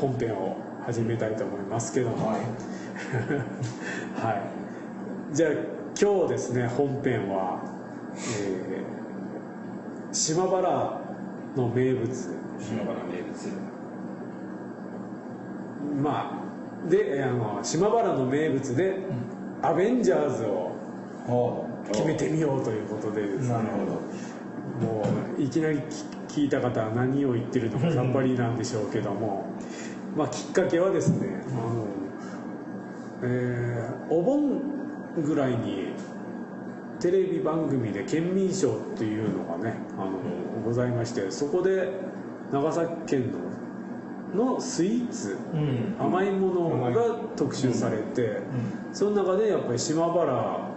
[0.00, 2.28] 本編を始めたいと思いますけども。
[2.28, 2.36] はい。
[4.20, 5.34] はい。
[5.34, 5.50] じゃあ
[6.00, 7.60] 今日ですね本編は、
[8.40, 8.98] えー
[10.10, 11.00] 島原
[11.54, 12.08] の名物。
[12.58, 13.52] 島原名物。
[16.02, 16.42] ま
[16.86, 19.00] あであの島原の名物で、
[19.62, 20.72] アベンジャーズを
[21.28, 23.48] お決めてみようということでですね。
[23.48, 25.04] なるほも
[25.38, 29.46] ういきなり聞聞いた方は何を言ってるのかさっぱりなんでしょうけども、
[30.16, 31.86] まあ、きっかけはですねあの、
[33.22, 34.60] えーお盆
[35.22, 35.88] ぐらいに
[37.00, 40.12] テレビ番組で県民賞っていうのがねあの
[40.64, 41.92] ございましてそこで
[42.52, 43.38] 長崎県の
[44.54, 45.94] のスイーツどうん。
[45.98, 48.40] 甘いものが特集されて、
[48.92, 50.68] その中でやっぱり島原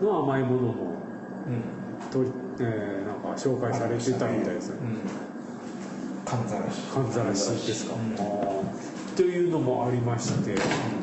[0.00, 0.72] の甘いものも
[1.46, 2.10] うん。
[2.10, 4.76] とり、えーなんか紹介されてたみたいですね。
[4.80, 5.37] うん
[6.28, 7.94] かんざらしかんざらしですか、
[9.16, 10.56] というのもありまして。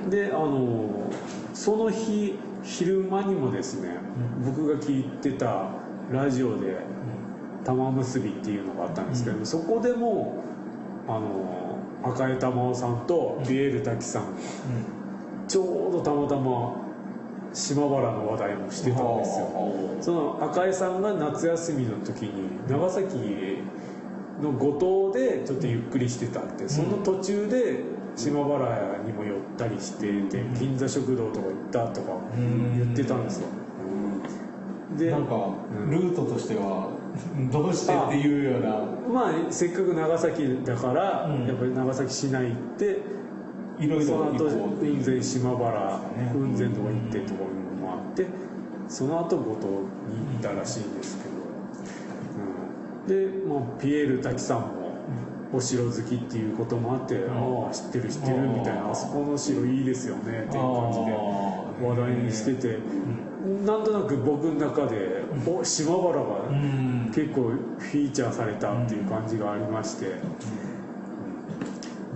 [0.09, 1.09] であの
[1.53, 3.89] その日昼間にもですね、
[4.45, 5.69] 僕が聞いてた
[6.11, 6.77] ラジオで
[7.63, 10.35] 玉結びっていうのがあったんですけど、そこでも
[11.07, 14.33] あの赤江玉緒さんとビエール滝さん
[15.47, 16.75] ちょうどたまたま
[17.53, 19.49] 島原の話題もしてたんですよ。
[20.01, 23.17] その赤江さんが夏休みの時に長崎
[24.41, 27.83] の五島でちょっとゆっくりしてたってその途中で
[28.15, 32.77] 島原にも寄ったりしてて銀座食堂とか行ったとかうん。
[32.77, 33.47] 言ってたんですよ。
[34.97, 35.91] でなんかうん。
[35.91, 36.89] ルートとしては
[37.51, 38.69] どうしてっていうような。
[39.11, 41.47] まあせっかく長崎だから、うん。
[41.47, 43.01] やっぱり長崎市内行って
[43.79, 46.29] いろいろその後雲仙島原ね。
[46.31, 48.27] 雲仙とか行ってとかいうのもあって
[48.87, 49.83] その後五島に
[50.33, 51.34] 行ったらしいんですけど、うん、
[53.07, 54.85] で、まあ、ピエール滝さんも
[55.53, 57.29] お城好きっていうこともあって、ん。
[57.29, 61.11] ああ知ってる知ってるみたいなあそこの城いいですよねっていう感じで
[61.87, 62.79] 話題にしてて。
[63.63, 67.11] なんとなく僕の中でお島原がうん。
[67.13, 70.15] 結構フィーチャーされたっていう感じがありまして、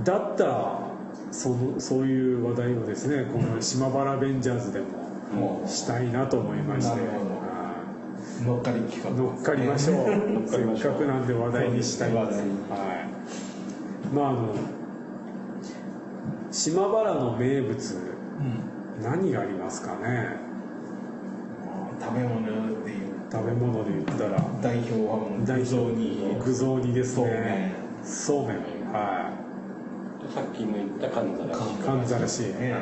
[0.03, 0.79] だったら
[1.31, 4.88] そのそういう話題をですねこの島原ベンジャーズでも
[5.33, 7.01] もしたいなと思いまして
[8.45, 9.09] 乗っかり企画。
[9.11, 10.05] い乗っかりましょう。
[10.47, 12.11] せっかくなんで話題にしたい。
[12.11, 12.29] ねはい。
[14.13, 14.55] まああの
[16.51, 17.95] 島原の名物
[19.00, 19.03] うん。
[19.03, 20.38] 何がありますかね？
[22.01, 22.45] 食べ物
[22.85, 23.09] でいう。
[23.31, 24.41] 食べ物で言ったら。
[24.61, 26.35] 代表はもう代具雑煮。
[26.44, 27.31] 具雑煮ですそうね。
[27.33, 27.73] ね
[28.03, 28.57] そうめん。
[28.91, 29.31] は
[30.33, 31.57] さっきも言ったかんざらし。
[31.57, 32.39] いかんざらし。
[32.53, 32.73] ね。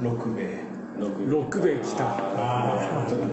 [0.00, 0.64] 六兵衛。
[0.98, 2.04] 六六兵衛来た。
[2.36, 3.26] あちょっと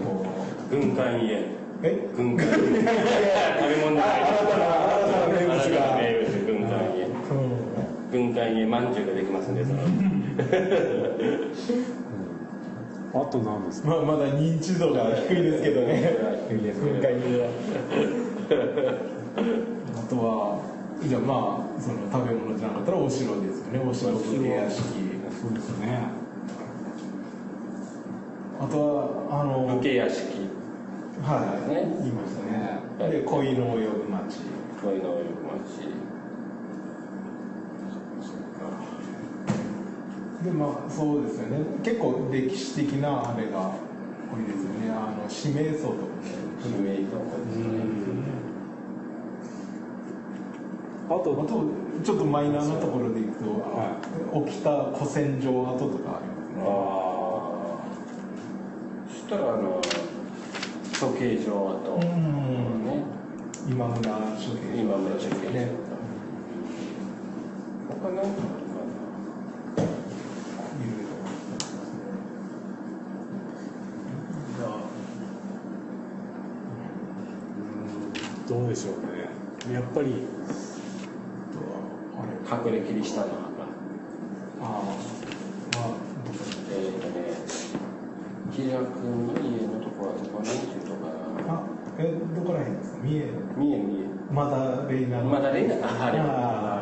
[0.69, 1.39] 軍艦家。
[1.39, 1.45] う
[1.83, 2.07] え？
[2.15, 2.53] 軍艦家。
[2.53, 6.99] 食べ物じゃない新たな新たな名物が名物軍艦家。
[8.11, 9.79] 軍艦家まんじゅうができますんでその。
[13.13, 13.89] あと何ですか？
[13.89, 16.17] まあまだ認知度が低いですけどね。
[16.49, 17.47] 低いです今回には。
[19.97, 20.59] あとは
[21.03, 23.79] じゃあまあその食べ物じゃなかったらお城ですよね。
[23.89, 24.83] お城武家屋敷。
[25.41, 25.99] そうですね。
[28.59, 30.49] あとはあの武家屋敷
[31.23, 32.11] はい、ね言い。
[32.11, 33.11] ましたね、はい。
[33.11, 34.39] で恋の及ぶ町
[34.81, 35.87] こういうのをよく町
[40.43, 41.65] でまあそうですよね。
[41.83, 43.73] 結構歴史的なあれが
[44.31, 44.89] 多いですよね。
[44.91, 46.01] あの指名層とか。
[46.03, 46.11] も
[46.63, 47.65] 指名とかですね。
[51.09, 51.47] あとあと
[52.03, 53.97] ちょっとマイナーなところでいくと、は
[54.45, 56.63] 起きた古戦場跡とかありますね。
[56.63, 56.69] あ
[57.73, 57.87] あ
[59.09, 59.81] そしたらあの
[60.99, 62.85] 処刑場跡うん。
[62.85, 63.03] ね
[63.67, 65.69] 今村処刑今村処刑場ね
[68.01, 68.15] 他なん。
[68.15, 68.35] かあるか
[69.77, 71.07] いろいろ
[74.57, 74.69] じゃあ
[78.47, 78.93] どうでしょう
[79.69, 79.73] ね。
[79.73, 80.25] やっぱり。
[82.49, 83.43] 隠れキリシタンの墓
[84.61, 84.65] ああ。
[85.75, 85.95] まあ
[86.71, 87.35] えーとね
[88.55, 91.01] 平君の家のはどこなんていうとこ
[91.47, 91.63] か
[91.97, 92.99] えどこら辺ですか？
[93.03, 93.31] 三重。
[93.57, 96.81] 三重三まだレイナまだレイナああれあ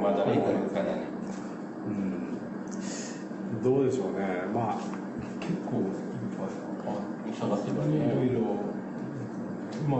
[0.00, 0.92] まだレイナのかな。
[0.96, 1.06] ね
[1.86, 3.62] うん。
[3.62, 4.42] どうでしょうね。
[4.52, 4.78] まあ
[5.40, 5.86] 結構いっ
[6.36, 8.40] ぱい探せばあいろいねろ
[9.88, 9.98] ま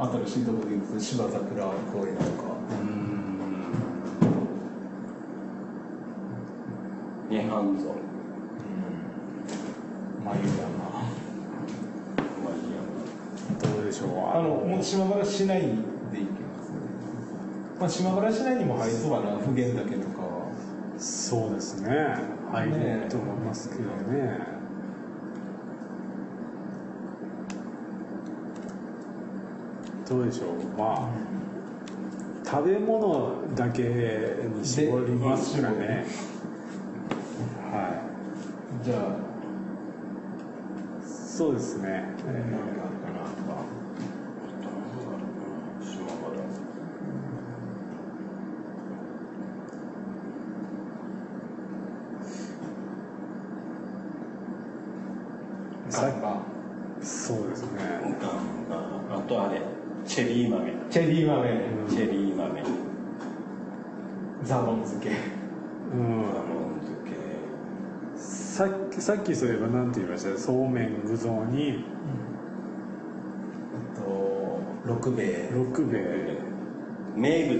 [0.00, 2.48] あ新しいところで行くと芝桜公園とか。
[13.80, 16.76] うでしょうあのもう島原市内で行けますね。
[17.80, 20.52] まあ、島原市内にも入りそうかな普賢岳とかは。
[20.98, 21.90] そうですね。
[22.52, 24.38] 入ると思いますけどね。
[30.08, 30.78] どうでしょう。
[30.78, 31.10] まあ
[32.44, 36.06] 食べ物だけに絞りますかね。
[37.70, 38.02] は
[38.82, 39.24] じゃあ。
[39.24, 39.28] い
[41.38, 43.62] そうですね、何があるかなとか
[45.80, 46.34] 島原
[55.88, 56.42] さあ
[57.00, 57.78] そうですね
[58.60, 59.62] ああとあれ
[60.04, 61.48] チェリー豆チェリー豆
[61.88, 62.62] チェリー豆
[64.42, 67.14] ザボン漬けうんあの漬け
[69.08, 70.36] さっきそういえば何て言いました？
[70.38, 71.82] そうめん具雑に
[73.96, 75.48] あと六兵衛。
[75.50, 76.36] 六兵衛。
[77.16, 77.58] 名物。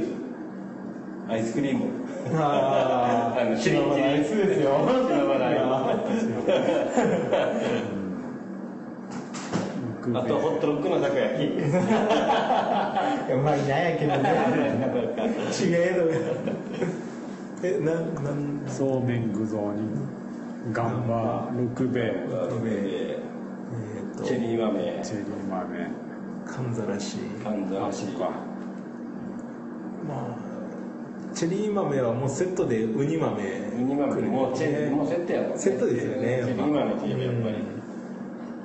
[1.30, 1.86] アイスクリーム。
[2.34, 4.36] あ あのあ島原アイス。
[4.36, 4.72] ですよ。
[10.14, 14.28] あとホットロックのたこ焼きいやうまいなやけどね。
[15.48, 16.04] 違えど
[17.66, 18.60] えななん？
[18.66, 20.18] そうめん具雑に
[20.73, 22.26] ガンバ六兵衛。
[22.29, 23.19] 六兵衛。
[23.70, 25.00] えー、とチェリー豆。
[25.03, 25.91] チェリー豆。
[26.47, 28.31] かんざらしかんざあらしそっか。
[30.09, 30.49] まあ
[31.35, 34.23] チェリー豆はもうセットでウニ豆ウニ豆。
[34.23, 35.59] もうチェもうセットやもんね。
[35.59, 37.55] セットですよねチェリー豆といえばやっぱり。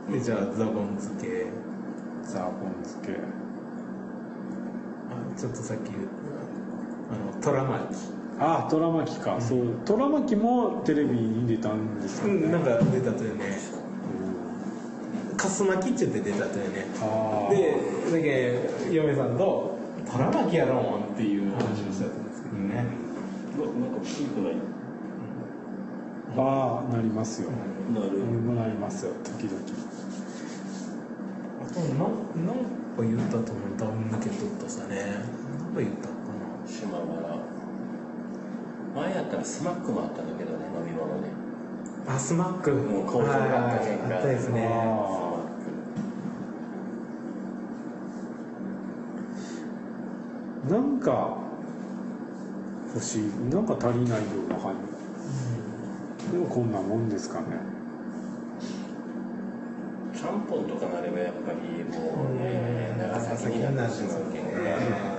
[0.08, 0.14] うん。
[0.14, 1.46] でじゃあザボン漬け。
[2.24, 3.14] ザボン漬け。
[5.12, 9.60] あちょっとさっきあのトラ巻きあトラマキか、そう。
[9.86, 13.58] トラマキもテレビに出たんですよね、うんなんか出たとよね。
[15.38, 16.86] カス巻きって言って出たとよね。
[17.02, 17.78] ああで
[18.12, 18.60] だけ
[18.92, 19.78] 嫁さんと
[20.10, 22.86] 「トラ巻きやろん」っていう話をしてたんですけどね、
[23.58, 24.54] うわなんかピークない
[26.36, 27.50] ああなりますよ、
[27.94, 28.08] なる。
[28.14, 29.12] 俺もなりますよ。
[29.24, 29.60] 時々。
[31.62, 33.78] あとななんか言ったと思う。
[33.78, 34.96] ダウン抜けとったさね。
[34.96, 36.68] なんか言ったかな。
[36.68, 37.43] 島原
[38.96, 41.30] 前やったらスマックもあったんだけどね飲み物ね。
[42.08, 42.72] あスマック。
[42.72, 44.16] うん工場があった結果。
[44.16, 44.70] あったですね。
[44.72, 45.44] あ
[50.70, 51.38] なんか
[52.94, 53.32] 欲しい。
[53.50, 54.76] なんか足りないような感
[56.26, 56.32] じ。
[56.32, 57.48] でもこんなもんですかね。
[60.16, 65.13] ちゃんぽんとかなればやっぱりもうね長崎になってしまうけんね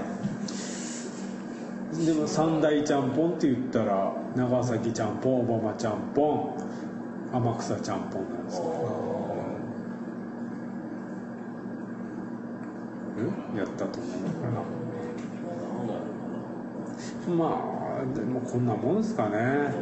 [2.03, 6.55] でも三大ちゃんぽんって言ったら長崎ちゃんぽん小浜ちゃんぽん
[7.33, 8.65] 天草ちゃんぽんなんですよ。
[13.55, 14.21] えやったと思う。
[14.23, 14.49] のか
[15.47, 16.09] どうなる
[17.29, 19.73] なまあでもこんなもんですかね。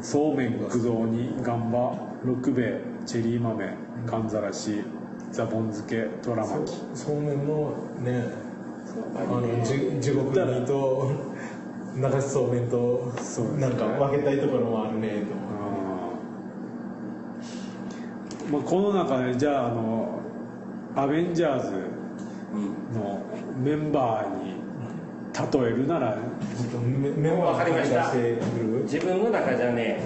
[0.00, 1.92] そうめん具雑にガンバ
[2.24, 3.74] 六兵衛チェリー豆
[4.06, 4.82] かんざらし
[5.32, 8.47] ザボン漬けとら巻きそうめんもね
[9.16, 11.12] あの地獄煮と
[11.96, 13.12] 流しそうめんと
[13.58, 15.48] なんか分けたいところもあるねと
[18.50, 20.20] まあ、この中でじゃああの
[20.96, 21.70] アベンジャーズ
[22.94, 23.22] の
[23.58, 24.54] メンバーに
[25.62, 26.16] 例えるなら
[26.82, 30.00] メメモわかりました出してくる自分の中じゃね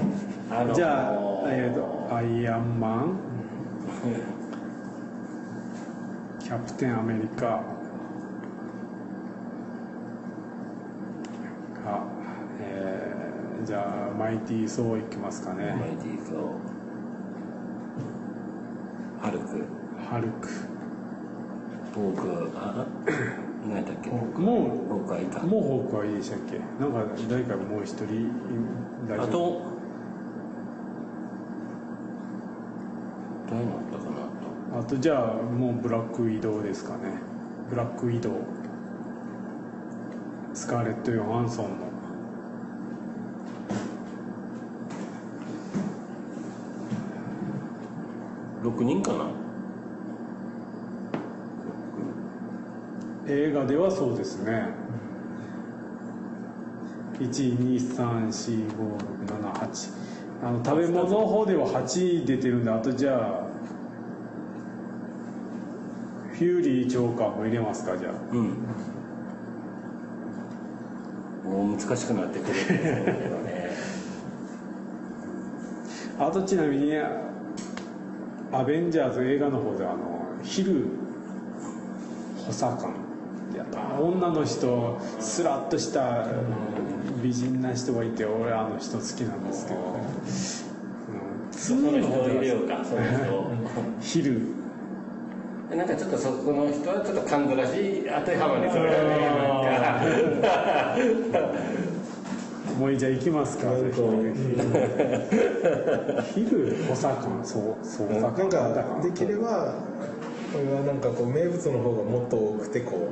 [0.50, 1.12] あのじゃあ、
[1.46, 3.18] えー、とアイアンマン
[6.40, 7.62] キャプテンアメリカ
[11.86, 12.04] あ、
[12.60, 15.76] えーじゃあマイティー・ソーいきますかね。
[15.78, 16.36] マイティーソー。
[19.20, 19.64] ハルク。
[20.10, 20.48] ハルク。
[21.94, 22.86] フォークあ
[23.64, 24.10] 何やったっけ？
[24.10, 26.58] もフォークアイかうもうホークはいいでしたっけ？
[26.80, 28.32] なんか誰かもう一人
[29.06, 29.24] 大丈夫？
[29.24, 29.62] あと
[33.50, 34.04] 誰のあったか
[34.74, 37.20] なあとじゃあもうブラックウィドウですかね。
[37.68, 38.32] ブラックウィドウ。
[40.54, 41.91] スカーレット・ヨハンソンの
[48.62, 49.26] 6人かな？
[53.28, 54.68] 映画ではそうですね。
[57.18, 59.92] 1234567
[60.44, 63.46] あの食べ物の方では8出てるんであとじゃあ
[66.32, 68.12] フューリー・ジョーカーも入れますかじゃあ。
[68.32, 68.58] うん。
[71.44, 72.52] もう難しくなってくる。
[72.52, 72.74] んですけ
[73.28, 73.70] どね。
[76.18, 76.90] あとちなみに
[78.52, 80.84] アベンジャーズ映画の方であのヒル
[82.38, 82.94] 補佐官
[83.56, 86.26] やっぱ女の人スラッとした
[87.22, 89.86] 美人な人がいて俺あの人好きなんですけどね、
[91.50, 93.50] うん、その人を入れようかその人を
[94.00, 94.62] 昼
[95.70, 99.62] なんかちょっとそこの人はちょっと感動らしい当てはまりそうだねな
[100.98, 101.81] んか
[102.78, 103.96] もうじゃあ行きますかなんか
[106.34, 109.74] 昼お魚そうそうおなん魚かできれば
[110.52, 113.08] これはなんかこう名物の方がもっと多くてこ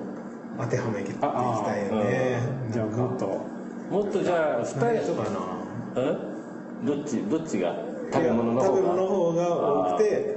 [0.59, 1.27] う当てはめていきた
[1.81, 2.41] いよね。
[2.71, 3.27] じゃあもっと。
[3.91, 5.41] もっとじゃ二人とかな。
[6.03, 6.87] うん？
[6.87, 7.23] どっち？
[7.23, 7.75] どっちが？
[8.13, 9.57] 食べ物の方が？
[9.93, 10.37] 多くて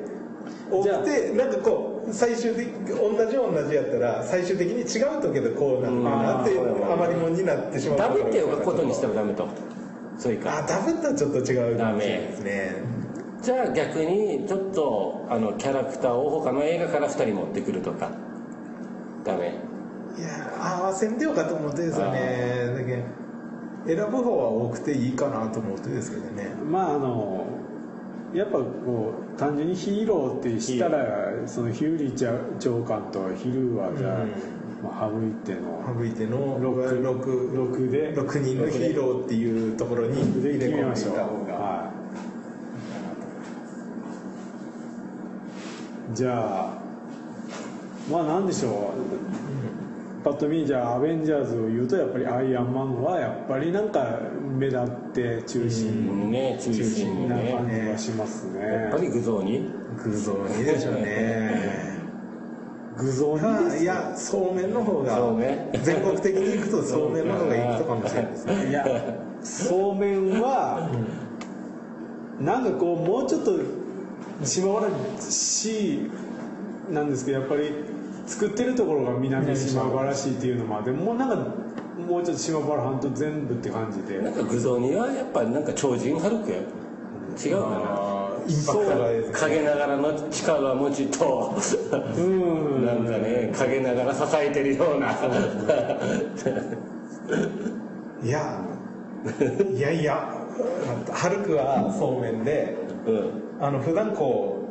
[0.72, 1.00] 多じゃあ。
[1.00, 9.48] くてなんかこう最終的同じ同じやったら最終的に違うとけどこうなるかなってうん余りもんになってしまうダブっていうことにしてもダメと。
[10.18, 12.76] それかあダブったらちょっと違うかもしれないですね。
[13.42, 18.12] じゃあ逆にちょっとあのキャラクターを他の映画から2人持ってくるとか。
[19.24, 19.54] ダメ。
[20.18, 23.04] いや合わせんでよかと思ってですよねだけど
[23.86, 26.54] 選ぶ方は多くていいかなと思ってですけどね。
[26.70, 27.46] まああの
[28.34, 34.32] やっぱこう単純にヒーローってしたらそのヒューリー長官とヒルはじゃあ、うん。
[34.84, 41.54] まあ、省いての省いての六 6, 六で6人のヒーローっていうところにで入れ込んでいた方が。
[41.54, 41.92] は
[46.12, 46.14] い。
[46.16, 46.78] じゃあ
[48.12, 49.93] まあなんでしょう
[50.24, 54.20] パッと見じゃあアベンジャーズを言うとやっぱりアイアンマンはやっぱりなんか
[54.58, 58.62] 目立って中心ね中心になね感じがしますね。
[58.62, 59.70] やっぱり具像に？
[59.98, 61.94] 偶像にでしょうね。
[62.98, 68.70] 具像にあいやそうめんの方がそうめん全国的に行くとそうめんの方がいいとかもしれないですね。
[68.70, 68.86] いや
[69.42, 70.90] そうめんは
[72.40, 73.60] なんかこうもうちょっと
[74.44, 74.90] 島原
[75.20, 76.10] 市
[76.92, 77.74] なんですけどやっぱり
[78.26, 81.36] 作ってるところが南島原市っていうのもあってもうなんか
[82.08, 84.22] もうちょっと島原半島全部って感じで。
[84.22, 86.58] なんか具像にはやっぱりなんか超人ハルクや。
[86.58, 91.56] 違うかあーインパクトがですな陰ながらの力持ちと
[92.18, 92.86] うん。
[92.86, 95.12] なんかね陰ながら支えてるような。
[98.24, 98.66] いや
[99.76, 100.46] いやいや
[101.12, 102.78] ハルクはそうめんで
[103.08, 103.32] うん。
[103.60, 104.68] あの普段こ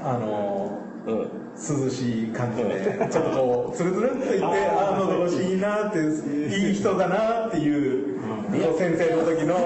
[0.00, 6.70] うあのうん涼しい感じでちょっとこうつるつるっといってああ喉越しいいなってい。
[6.70, 7.70] い人だなってい
[8.12, 8.20] う
[8.78, 9.56] 先生の時の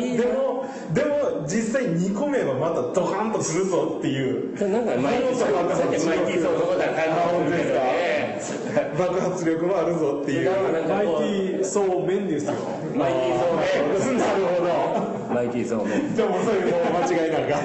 [0.00, 4.54] いいでもでも実際煮込めばまたドカンとするぞっていう。
[4.70, 8.96] なんかマイティーそうさっきマイティーそうのことは感じするけどね。
[8.98, 10.50] 爆発力もあるぞっていう。
[10.50, 12.52] マイティーそうめんですよ。
[12.96, 14.56] マイティーそうめんなるほ
[15.34, 17.62] マイティーそうめんどでもそれもう間違いなか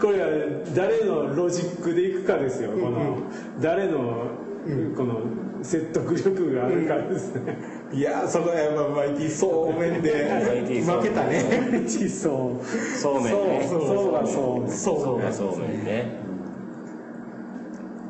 [0.00, 0.28] これは
[0.74, 2.70] 誰のロジックでいくかですよ。
[2.72, 3.16] この
[3.60, 4.28] 誰の
[4.96, 5.20] この
[5.62, 7.56] 説得力があるかですね。
[7.92, 11.02] いやそこはやっぱマイティーそうめんでマイティーそうめん。
[11.02, 11.88] 負けたね。
[12.08, 12.66] そう。
[12.98, 13.80] そうめんねそう。
[13.86, 15.00] そうがそうそう。
[15.00, 16.16] そうがそうめんね。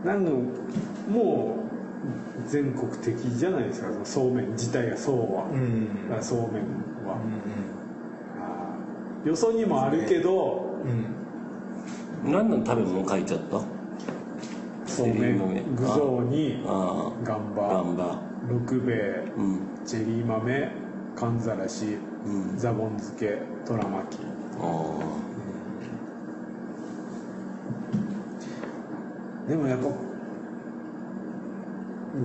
[0.04, 0.32] なんの
[1.08, 1.56] も
[2.44, 5.88] う全国的じゃないですかそうめん自体がそうは、うん。
[6.16, 6.62] あそうめん
[7.06, 7.18] は、
[8.38, 11.25] あーよそにもあるけど、うん
[12.26, 13.60] 何の食べ物書いちゃった？
[14.86, 17.82] そうめん具雑煮あガンバ。
[17.82, 18.22] ンバ。
[18.48, 19.68] 六兵衛うん。
[19.84, 20.70] チェリー豆
[21.14, 22.56] かんざらし、うん。
[22.56, 23.42] ザボン漬け。
[23.64, 24.22] とら巻き。
[24.58, 25.18] あ
[29.48, 29.86] でもやっぱ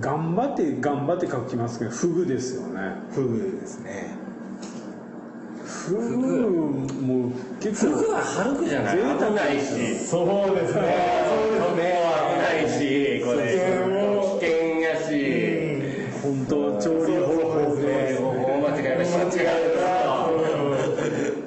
[0.00, 2.96] 頑張って頑張って書きますけどフグですよね。
[3.10, 4.21] フグですね
[5.82, 6.06] フグ
[7.02, 8.96] も結構フグはハルクじゃない。
[8.96, 9.02] 危
[9.34, 9.98] ないし。
[10.06, 10.80] そうですね。
[11.26, 11.82] そうですね。
[12.30, 12.80] 危ないし
[13.24, 13.42] これ
[14.38, 15.10] 危険やし。
[16.22, 19.66] 本当調理方法でもう間違いない間違いない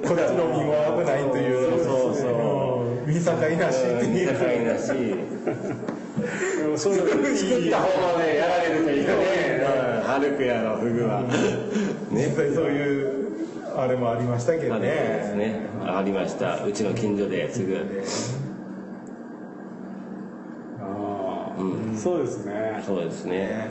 [0.04, 0.68] こっちの身も
[1.00, 1.80] 危ないという。
[1.82, 2.28] そうそうそ
[3.06, 3.08] う。
[3.08, 3.74] 見境なし。
[3.80, 4.84] って見いう境なし。
[6.76, 7.02] そういう
[7.36, 9.64] 作った方までやられるというね。
[10.04, 11.24] ハルクやろフグは。
[12.12, 13.15] 実際そういう
[13.78, 15.48] あれもありましたけどあれですね。
[15.48, 16.64] ねありました。
[16.64, 17.76] うちの近所ですぐ
[20.80, 21.96] ああ、うん。
[21.96, 22.82] そうですね。
[22.86, 23.68] そうですね。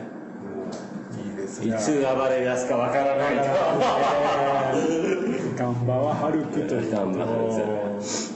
[1.17, 3.35] いいですいつ暴れ出すかわからない
[5.57, 6.91] ガンバはハルクという。
[6.91, 8.35] ガンバです。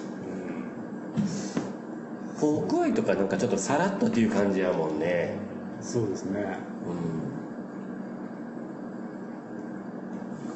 [2.40, 5.36] ポークアイとかなんかちょっとさらっとっていう感じやもんね。
[5.82, 6.58] そうですね。
[6.86, 6.90] う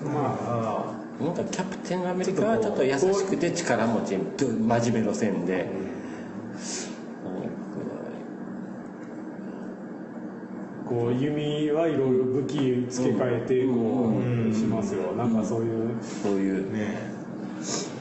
[0.10, 0.14] ん。
[0.14, 0.83] まあ
[1.22, 5.68] なんかキャプテンアメリカはちょっと優しくて力持ち真面目路線で。
[10.86, 14.14] こう弓はいろいろ武器付け替えてこ
[14.52, 15.14] うしますよ。
[15.14, 16.72] なんかそういうそういう。
[16.72, 16.98] ね。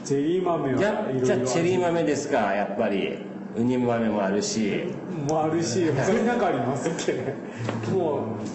[0.03, 3.33] チェリー豆はいじゃあチェリー豆ですかやっぱり。
[3.55, 4.85] ウニ豆もあるし。
[5.29, 7.33] もあるし他になんかありますっけ。
[7.93, 8.53] もう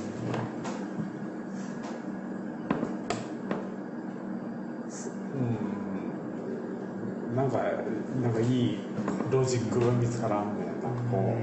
[7.31, 7.59] うんなんか
[8.23, 8.79] なんかいい
[9.31, 11.35] ロジックが見つからんねなんかこ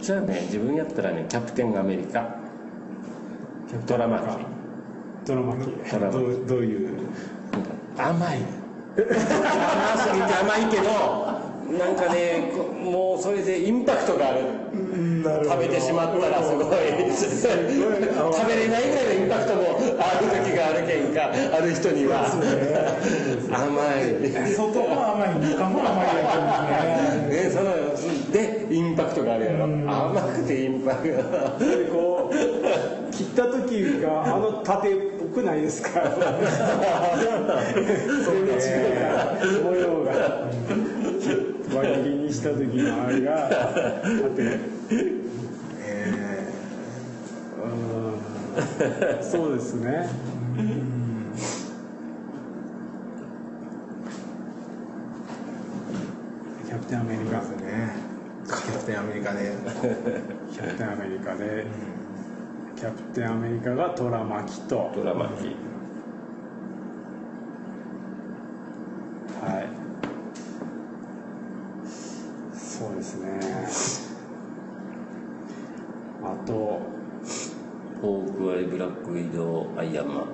[0.00, 0.40] じゃあね。
[0.42, 2.20] 自分やったらねキャプテンアメリカ。
[2.20, 2.26] う
[3.86, 4.24] ドラマ機
[5.26, 6.88] ドラマ機ドラマどうどういう？
[7.96, 8.38] 甘い。
[8.38, 11.43] 甘すぎて甘いけど
[11.78, 14.40] なんかねこもうそれでインパクトがある。
[15.24, 16.66] 食べてしまったらすごい。
[16.68, 19.62] 食べれないぐらいのインパクトも
[19.98, 22.28] ある時があるけんかある人には。
[23.50, 24.52] 甘い。
[24.54, 26.22] 外も甘い中も甘いや
[27.28, 27.50] ね。
[27.50, 27.72] その
[28.32, 29.64] でインパクトがあるやろ。
[29.64, 31.14] 甘くてインパクト。
[31.64, 35.88] でこう切った時があの縦っぽくないですか？
[37.74, 40.12] 全然 違うから模様が
[41.74, 44.58] 輪切りにした時のあれが縦
[45.80, 46.52] え
[47.62, 50.08] うんそうですね。
[56.66, 57.38] キャプテンアメリカ。
[57.38, 57.96] ーですね
[58.46, 59.52] キャプテンアメリカで。
[60.52, 61.66] キャプテンアメリカで。
[62.76, 64.92] キャプテンアメリカがトラマキと。
[64.94, 65.56] ドラマ機
[69.44, 69.68] はい
[72.56, 73.40] そうですね
[76.22, 76.80] あと
[78.00, 80.26] ホークアイブラックウィドウアイアンマン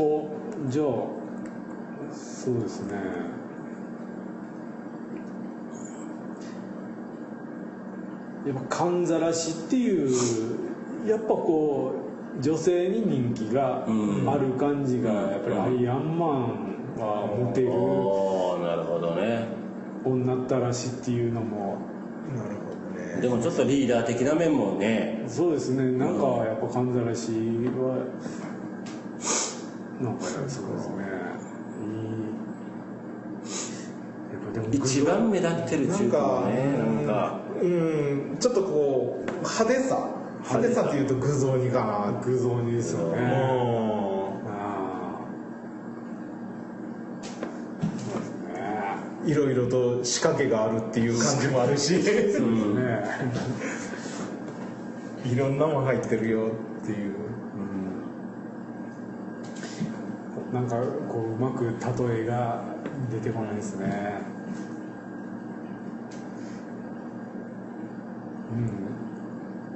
[0.00, 0.30] お
[0.68, 0.86] じゃあ
[2.14, 2.92] そうですね。
[8.46, 10.10] やっぱかんざらしっていう
[11.06, 11.92] やっぱこ
[12.38, 16.30] う女性に人気がある感じがやっぱりアイアンマン
[16.96, 19.48] はモテるおーなるほどね。
[20.04, 21.78] 女ったらしっていうのも
[22.34, 23.20] なるほどね。
[23.20, 25.24] でもちょっとリーダー的な面もね。
[25.26, 25.82] そうですね。
[25.98, 28.06] なんかやっぱかんざらしは
[30.00, 31.08] なんかそうですねいい
[34.32, 34.37] やっぱでも
[34.72, 37.40] 一番目立ってる中なんか華ねなんか。
[37.60, 40.08] うんちょっとこう派手さ。
[40.44, 43.18] 派手さっていうと具雑煮かな具雑煮ですよね。
[49.24, 49.28] うん。
[49.28, 51.94] いろいろと仕掛けがあるっていう感じもあるし。
[51.94, 53.04] そうですね。
[55.24, 57.18] いろんなもん入ってるよっていう。
[60.52, 60.76] なんか
[61.08, 62.62] こううまく例えが
[63.10, 64.37] 出てこないですね
[68.52, 68.88] うん。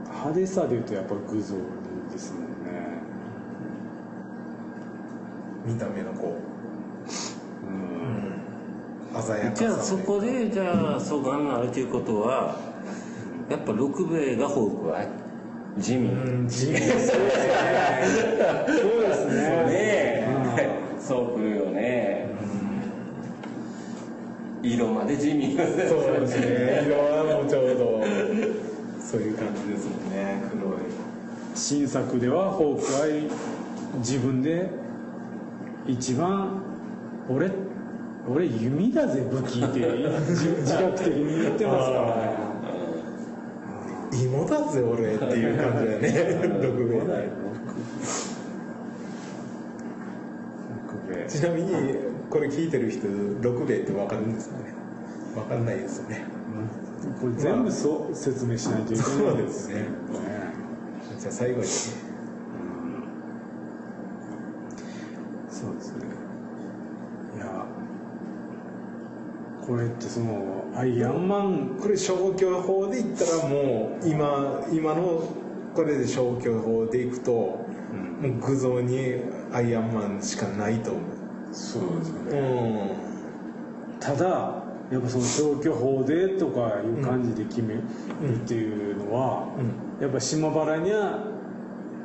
[0.05, 2.47] 派手さでいうとやっぱ具雑煮ですもんね。
[5.65, 6.37] 見た目のこ
[7.67, 7.71] う。
[7.71, 9.19] ん。
[9.19, 12.57] う鮮やかさじゃあそこでじゃあそうがんあるということは
[13.51, 15.09] やっぱ六兵衛がホークアイ
[15.79, 17.07] 地味うん地味そうで
[19.15, 19.33] すね。
[19.33, 19.73] ね。
[20.59, 22.27] えそうくるよね。
[24.63, 25.67] 色まで地味そう
[26.21, 26.85] ですね。
[26.87, 28.01] 色はもうちょうど
[29.13, 30.81] そういう感じですもんね黒い。
[31.55, 33.29] 新作ではホークアイ
[33.99, 34.71] 自分で
[35.87, 36.63] 一番
[37.29, 37.51] 俺
[38.27, 42.53] 俺弓だぜ武器って自 自覚的に言ってますからね。
[44.25, 47.29] 芋だぜ俺っていう感じだよね六兵衛
[51.07, 51.71] 北米ちなみに
[52.31, 53.07] これ聞いてる人
[53.43, 54.65] 六兵衛って分かるんですかね？
[55.35, 56.25] 分かんないですよね
[57.21, 59.75] これ全部そう説明しないといけないそうですね。
[59.75, 59.87] ね
[61.19, 61.65] じゃあ最後に。
[65.63, 66.07] そうですね
[67.37, 67.65] いや
[69.65, 75.23] これってそのアイアンマンこれ消去法で言ったらもう今今の
[75.75, 77.67] これで消去法でいくと、も
[78.23, 79.23] う具雑に
[79.55, 81.01] アイアンマンしかないと思
[81.51, 82.91] そうですううん。
[83.99, 84.62] ただ
[84.93, 87.83] やっぱその消去法でとかいう感じで決める
[88.45, 89.49] っていうのは、
[89.99, 91.25] やっぱ島原には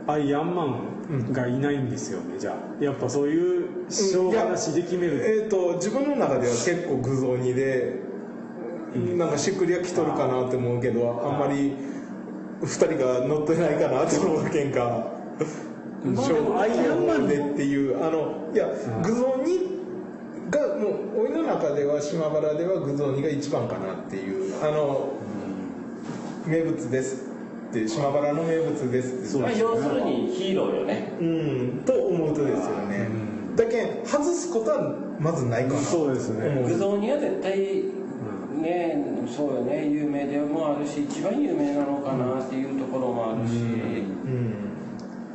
[0.07, 0.63] アイアンマ
[1.09, 2.83] ンがいないんですよね、じゃあ。
[2.83, 7.99] やっぱそういう生姜なしで決める、えー、と自分の中では結構具雑煮で
[9.17, 11.73] なんかしっくりはきとるかなって思うけどあんまり
[12.61, 15.17] 2人が乗ってないかなって思うけんか。
[16.15, 18.67] 小アイアンマンでっていうあのいや
[19.03, 19.76] 具雑煮がもう俺の
[21.47, 25.13] 中では島原では具雑煮が一番かなっていうあの
[26.45, 27.25] 名物です
[27.69, 29.43] って島原の名物ですって。
[29.43, 31.13] まあ、要するにヒーローよね。
[31.19, 33.09] うんと思うとですよね。
[33.55, 35.79] だけん外すことはまずないかな。
[35.79, 36.63] そうですね。
[36.65, 37.57] 具雑煮は絶対
[38.61, 39.87] ねそうよね。
[39.87, 44.67] 有名でもあるし一番有名なのかなっていうところもあるし、うん。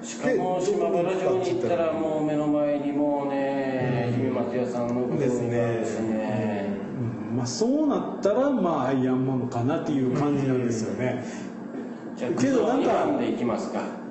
[0.02, 3.61] しかも島原城に行ったらもう目の前にもうね
[4.12, 6.76] 姫松屋さんの具雑煮があるしね。
[7.30, 7.36] うん。
[7.36, 11.24] まあそうなったらまあアイアンマンかなっていう感じなんですよね、
[12.16, 14.02] じゃあけどなんか具雑煮なんでいきますか。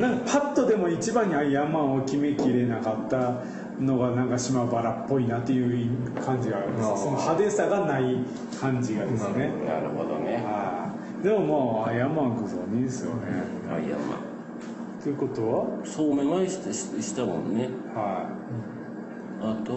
[0.00, 3.42] なんかパッとでも一番にアイアンマンを決めきれなかった
[3.80, 8.16] のがなんか島原っぽいなっていう感じがあるんですその派手さがない
[8.60, 9.50] 感じがですね。
[9.66, 10.34] なるほどね。
[10.44, 11.24] はい。
[11.24, 13.22] でももうアイアンマンこそいいですよね。
[13.68, 14.29] あいやま
[15.02, 15.64] ということは？
[15.82, 17.70] あそうめん前したししたもんね。
[17.94, 18.28] は
[19.40, 19.76] あとい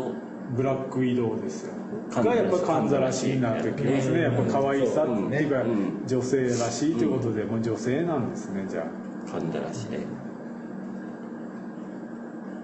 [0.55, 1.73] ブラックウィドウですよ。
[2.11, 4.21] かんざらしがやっぱかんざらしになってきますね。
[4.21, 6.03] やっぱ可愛さっていうかうん。
[6.05, 8.85] 女性らしいということでもう女性なんですねじゃ
[9.27, 9.31] あ。
[9.31, 9.99] かんだらしで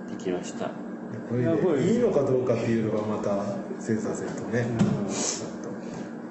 [0.10, 0.72] できました。
[1.30, 3.41] これでいいのかどうかっていうのがまた
[3.80, 4.67] 精査せんとね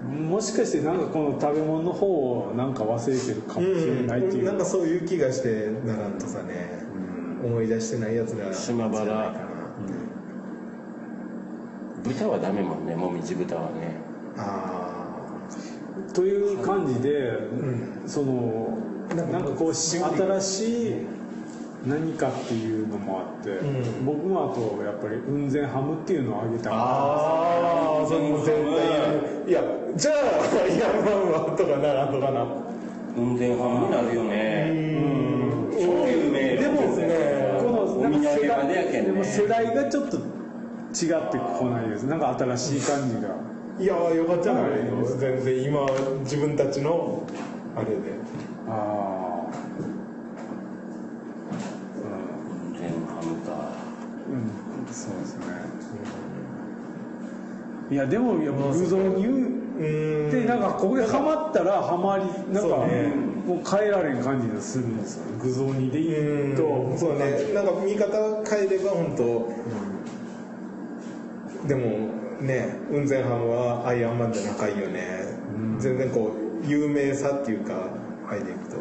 [0.09, 2.07] もしかしてなんかこの食べ物の方
[2.51, 6.83] をなんか忘れてるかもしれないっていう、なんかそういう気がしてならんとさね、
[7.45, 9.05] 思い出してないやつが島原。
[9.05, 9.49] じゃないかな
[12.03, 12.95] 豚はダメもんね。
[12.95, 13.97] もみじ豚はね。
[14.37, 15.19] あ
[16.15, 18.09] という感じで、ん。
[18.09, 18.79] その
[19.15, 20.95] なんかこう新しい
[21.87, 24.07] 何かっていうのもあって、うん。
[24.07, 28.57] 僕もあとやっぱり雲仙ハムっていうのをあげたあかああその絶
[29.45, 29.63] 対いや
[29.97, 30.15] じゃあ
[30.67, 32.47] いやまあまあとかならんとかな。
[33.15, 34.71] 雲仙ハムになるよね。
[34.71, 35.71] うん。
[35.71, 35.87] で
[36.69, 37.09] もですね
[37.59, 40.23] この世代でも世代がちょっと違っ
[41.31, 42.05] てこないです。
[42.05, 43.37] なんか新しい感じが。
[43.81, 44.71] いやよかったじゃない
[45.19, 45.87] 全然今
[46.21, 47.23] 自分たちの
[47.77, 47.95] あれで。
[48.69, 49.53] ああ
[51.95, 53.71] 雲仙ハムか。
[54.29, 55.45] うん、うん、そうですね。
[57.91, 62.89] いやでもいや具雑煮うんでなんかここでハマったらハマりなんかもう
[63.65, 66.03] 変えられん感じがするんですよ具雑煮で。
[66.03, 67.53] 言うとそうね。
[67.55, 69.49] なんか見方変えれば本当
[71.69, 72.09] でも
[72.41, 75.29] ね雲仙ハムはアイアンマンじゃ仲いいよね、
[75.79, 76.33] 全然こ
[76.65, 77.89] う有名さっていうか
[78.27, 78.79] 入っていくと。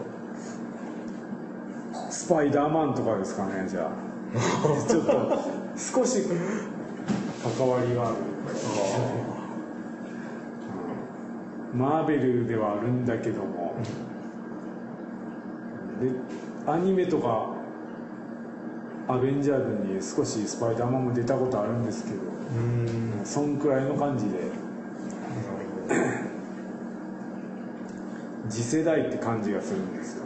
[2.09, 3.93] スパイダーマンとかですかねじゃあ。
[4.89, 5.37] ちょっと
[5.77, 6.23] 少し
[7.57, 8.15] 関わりはある。
[9.31, 9.36] うん
[11.73, 13.75] マーベルではあるんだけども。
[16.01, 16.11] で
[16.71, 17.55] アニメとか
[19.07, 23.25] アベンジャーズに少しスパイダーマンも出たことあるんですけどうん。
[23.25, 24.67] そんくらいの感じで。
[28.49, 30.23] 次世代って感じがするんですよ。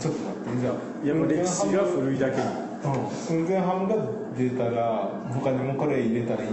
[0.00, 0.60] ちょっと待って。
[0.60, 0.74] じゃあ
[1.04, 2.42] いやもう歴史が古いだけに。
[2.82, 3.10] 雲
[3.48, 3.96] 仙ハムが
[4.36, 6.50] 出たら他にもこれ入れたらいい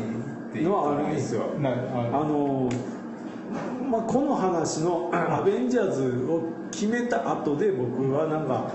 [0.54, 0.66] っていう。
[0.66, 1.46] のはあるんですよ。
[1.60, 2.70] なああの
[3.90, 8.72] まあ、この話の 「アベンジャーズ」を決めた後で僕はなんか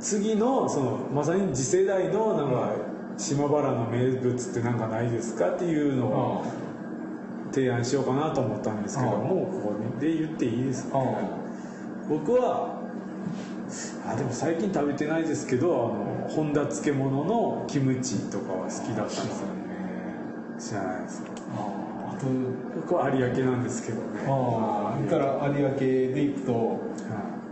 [0.00, 2.72] 次のそのまさに次世代のなんか
[3.18, 6.44] 島原の名物ってなんかないですかっていうのを
[7.52, 11.04] 提案しようかなと思ったんですけどうんもうここで言っていいですか、うん
[12.08, 12.78] 僕は
[14.06, 19.67] あでも最近食べてないですけどあの本田漬物のキムチとかは好きだったんですよね
[20.58, 22.26] 知らないですかあと
[22.74, 24.26] 僕は有明なんですけどね。
[24.26, 26.74] ああだから有明で行くとは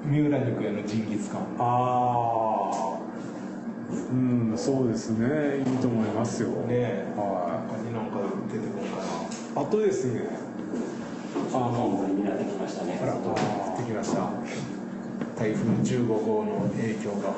[0.04, 0.08] い。
[0.08, 1.42] 三浦肉屋のジンギスカン。
[1.58, 2.98] ああ
[4.10, 5.58] うんそうですね。
[5.58, 6.48] いいと思いますよ。
[6.66, 8.18] ねは他になんか
[8.52, 10.28] 出てこんかいあとですね。
[11.52, 12.96] あの本になってきましたね。
[12.96, 13.12] なあら。
[13.14, 14.30] 降ってきました。
[15.36, 17.34] 台風15号の影響が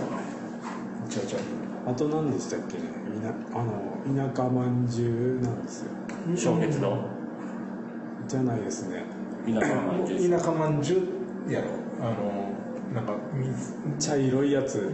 [1.10, 2.76] ちょいちょいあと何でしたっけ？
[2.76, 2.84] ね
[3.16, 5.90] いなあの田舎まんじゅうなんですよ。
[6.36, 6.98] 小月堂
[8.28, 9.04] じゃないですね。
[9.46, 10.30] 田舎まんじゅう。
[10.30, 10.98] 田舎まんじゅ
[11.46, 11.70] うやろ。
[12.00, 12.52] あの
[12.94, 13.72] なんか水。
[13.98, 14.92] 茶色いやつ。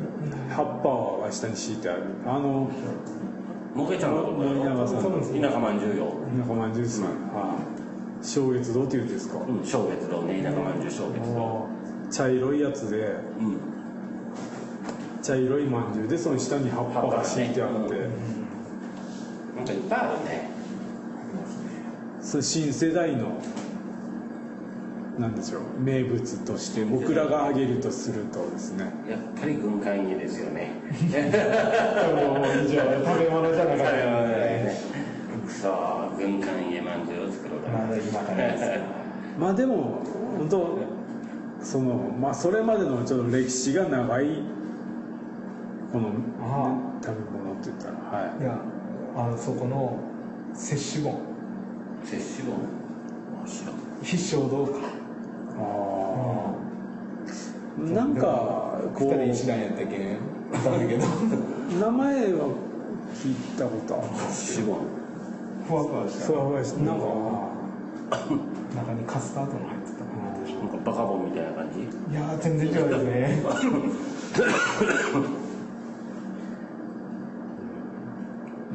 [0.49, 2.03] 葉っぱは下に敷いてある。
[2.25, 2.71] あの
[3.75, 5.03] もけちゃんのとこ森永さん。
[5.03, 6.15] の田舎まんじゅうよ。
[6.39, 7.09] 田舎まんじゅうですね。
[7.09, 9.41] はい正月堂っていうんですか？
[9.41, 10.43] うん小月堂ね。
[10.43, 11.01] 田舎まんじゅ月
[11.35, 11.69] 堂。
[12.11, 13.74] 茶色いやつでうん
[15.25, 17.95] 茶色いまんじゅうでその下に葉っぱが敷いてあって、
[19.57, 20.51] なんかいっぱいあるね。
[22.21, 23.41] その新世代の
[25.19, 28.93] なんでしょう名物として僕らが挙げるとするとですね。
[29.09, 30.73] やっぱり軍艦家ですよね。
[30.93, 34.77] 以上食べ物じゃなかったので
[35.49, 38.65] そう軍艦家まんじゅうを作ろうかなまだ今からです。
[39.41, 40.03] まあでも
[40.37, 40.79] 本当
[41.63, 44.43] そのまあそれまでのちょっと歴史が長い
[45.95, 46.11] この
[46.43, 48.43] あ食べ物って言ったらはい。
[48.43, 48.59] いや
[49.17, 49.97] あのそこの
[50.53, 51.21] 摂取本
[52.03, 52.59] 摂取本
[53.47, 54.73] 知らん必勝堂か。
[55.57, 55.61] あ
[57.79, 60.17] あなんかこ二人一う覧やったっけ？
[60.53, 61.07] だけど。
[61.81, 62.49] 名前は
[63.15, 64.07] 聞いたことある。
[64.33, 64.79] 摂取本
[65.69, 66.27] ふわふわした。
[66.27, 67.05] ふわふわしてなんか
[68.75, 69.99] 中にカスタードも入ってた。
[69.99, 70.11] か
[70.61, 71.79] なんかバカボンみたいな感じ？
[72.13, 73.43] ないやー全然違うですね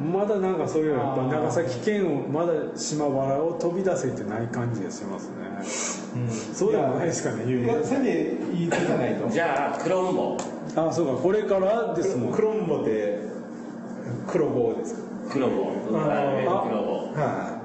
[0.00, 5.34] まだなんかそういうやっぱ長崎県をまだ島原を飛び出せてない感じがしますね。
[6.54, 9.28] そうでもないですかねいやせで言いつかないと。
[9.28, 10.36] じゃあクロンボ。
[10.76, 12.32] あそうかこれからですもん。
[12.32, 13.18] クロンボって
[14.26, 15.00] 黒棒ですか？
[15.32, 16.40] クロボあー。
[16.40, 17.60] クロボは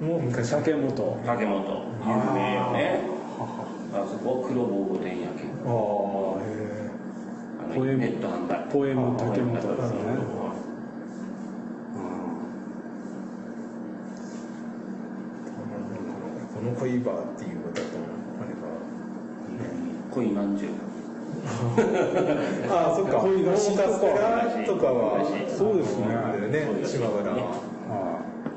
[0.00, 0.04] い。
[0.04, 1.60] もう昔竹本竹本
[2.06, 3.00] 有名よね。
[3.92, 6.88] あそこ黒棒御殿やけんああへ
[7.62, 7.98] あのポエム。
[7.98, 8.72] ネット販売。
[8.72, 10.40] ポエム竹本ですねえ
[16.54, 17.98] この恋バーっていうことだと
[18.40, 18.54] あれ
[20.10, 20.70] 恋まんじゅう。
[20.72, 20.78] ば
[22.72, 23.18] ああそっか。
[23.18, 23.88] 恋菓子とか。
[24.64, 24.86] とか。
[24.86, 26.14] はそうですね。
[26.14, 27.36] あれね島原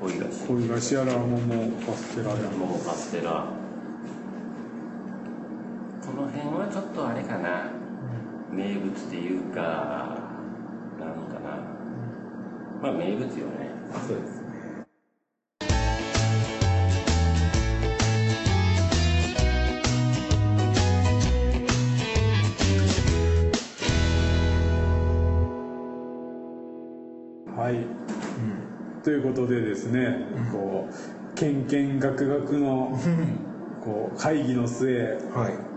[0.01, 1.37] 恋菓子い恋菓子やら桃
[1.85, 3.45] カステラやら桃カステラ。
[6.01, 7.71] この辺はちょっとあれかな。
[8.49, 10.17] 名物っていうか
[10.97, 11.57] なんかな。
[12.81, 13.33] まあ名物よね。
[14.07, 14.32] そうです
[29.13, 32.99] いうことでですね、こうけんけんがくがくの
[33.83, 35.73] こう会議の末はい。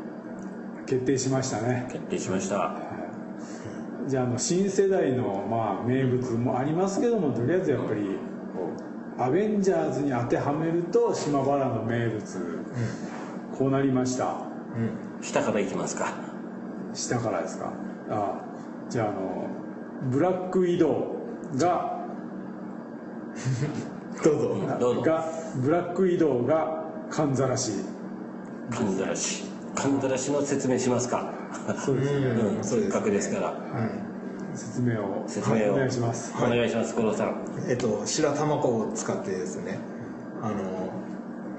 [0.86, 1.88] 決定しましたね。
[1.90, 2.76] 決定しました。
[4.08, 8.02] じゃああの新世代のまあ名物もありますけどもとりあえずやっぱり
[9.18, 12.64] アベンジャーズに当てはめると島原の名物、
[13.58, 14.36] こうなりました。
[15.22, 16.12] 下からいきますか。
[16.94, 17.72] 下からですか。
[18.10, 18.40] あ
[18.88, 19.48] じゃああの
[20.10, 21.16] ブラックウィド
[21.52, 21.95] ウが
[24.24, 24.56] どうぞ。
[24.80, 25.02] どうぞ。
[25.02, 25.24] が
[25.56, 27.72] ブラックウィドウがかんざらし。
[28.70, 29.44] かんざらし。
[29.74, 31.30] かんざらしの説明しますか？
[31.84, 32.26] そうですね。
[32.26, 33.54] うんせっかくですから。
[34.54, 35.24] 説明を。
[35.26, 35.74] 説明を。
[35.74, 36.32] お願いします。
[36.38, 37.34] お願いします五郎さん。
[37.68, 39.78] えっと白玉粉を使ってですね
[40.42, 40.54] あの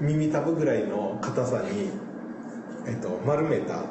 [0.00, 1.90] 耳たぶぐらいの硬さに、
[2.86, 3.84] えっと、丸めたあの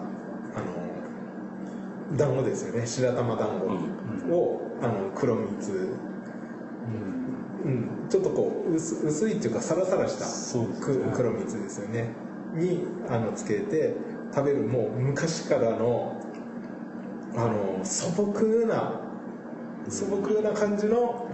[2.18, 2.86] 団子ですよね。
[2.86, 3.66] 白玉団子
[4.34, 5.88] を、あの黒蜜、うん、
[8.10, 10.26] ちょっとこう薄薄いっていうかサラサラした
[11.16, 12.10] 黒蜜ですよね。
[12.54, 13.94] にあのつけて
[14.34, 16.22] 食べるもう昔からの
[17.36, 19.02] あの素朴な
[19.90, 21.30] 素朴な感じの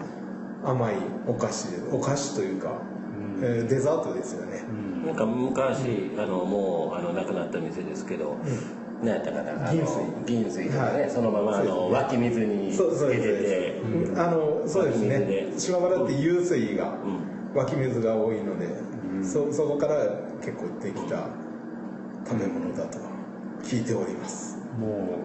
[0.63, 0.95] 甘い
[1.27, 2.81] お菓子でお菓子というか、
[3.41, 4.63] えーデザートですよね、
[5.05, 8.37] なんか昔あのもうあの亡くなった店ですけど、
[9.03, 10.25] 何やったかな銀水。
[10.25, 11.11] 銀水とかね、はい。
[11.11, 15.49] そのままあの、湧き水にそうそうつけてですて、うんあのそうですね。
[15.55, 16.97] 水島原って湧水が、
[17.53, 18.67] う湧き水が多いので、
[19.23, 19.95] そそこから
[20.43, 21.27] 結構できた
[22.27, 22.97] 食べ物だと
[23.63, 25.19] 聞いております、も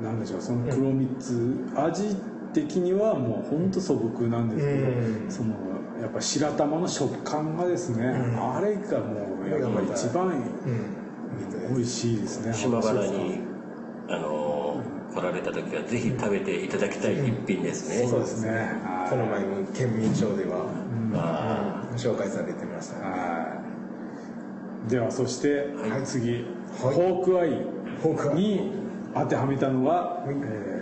[0.00, 2.16] うなんでしょうその黒蜜、味
[2.52, 4.90] 的にはもうほんと素朴なんですけど、う
[5.28, 5.30] ん。
[5.30, 5.54] その
[6.00, 11.03] やっぱ白玉の食感がですね、あれがもうやっぱ一番うん
[11.68, 12.52] 美味しいですね。
[12.54, 13.40] 島原に
[14.08, 18.50] あの来られた時はぜひ食べていただきたい一品ですね、そうですね。
[18.50, 19.10] はい。
[19.10, 20.66] この前の県民賞では、
[21.14, 21.96] あうん。
[21.96, 23.64] 紹介されてました、は
[24.86, 24.88] い。
[24.90, 26.04] ではそして、はい。
[26.04, 26.32] 次、
[26.82, 26.94] はい。
[26.94, 28.34] ホークアイ。
[28.34, 30.30] に当てはめたのは、え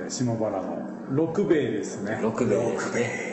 [0.08, 2.18] ー島原の六兵衛ですね。
[2.20, 3.31] ー六兵衛ですね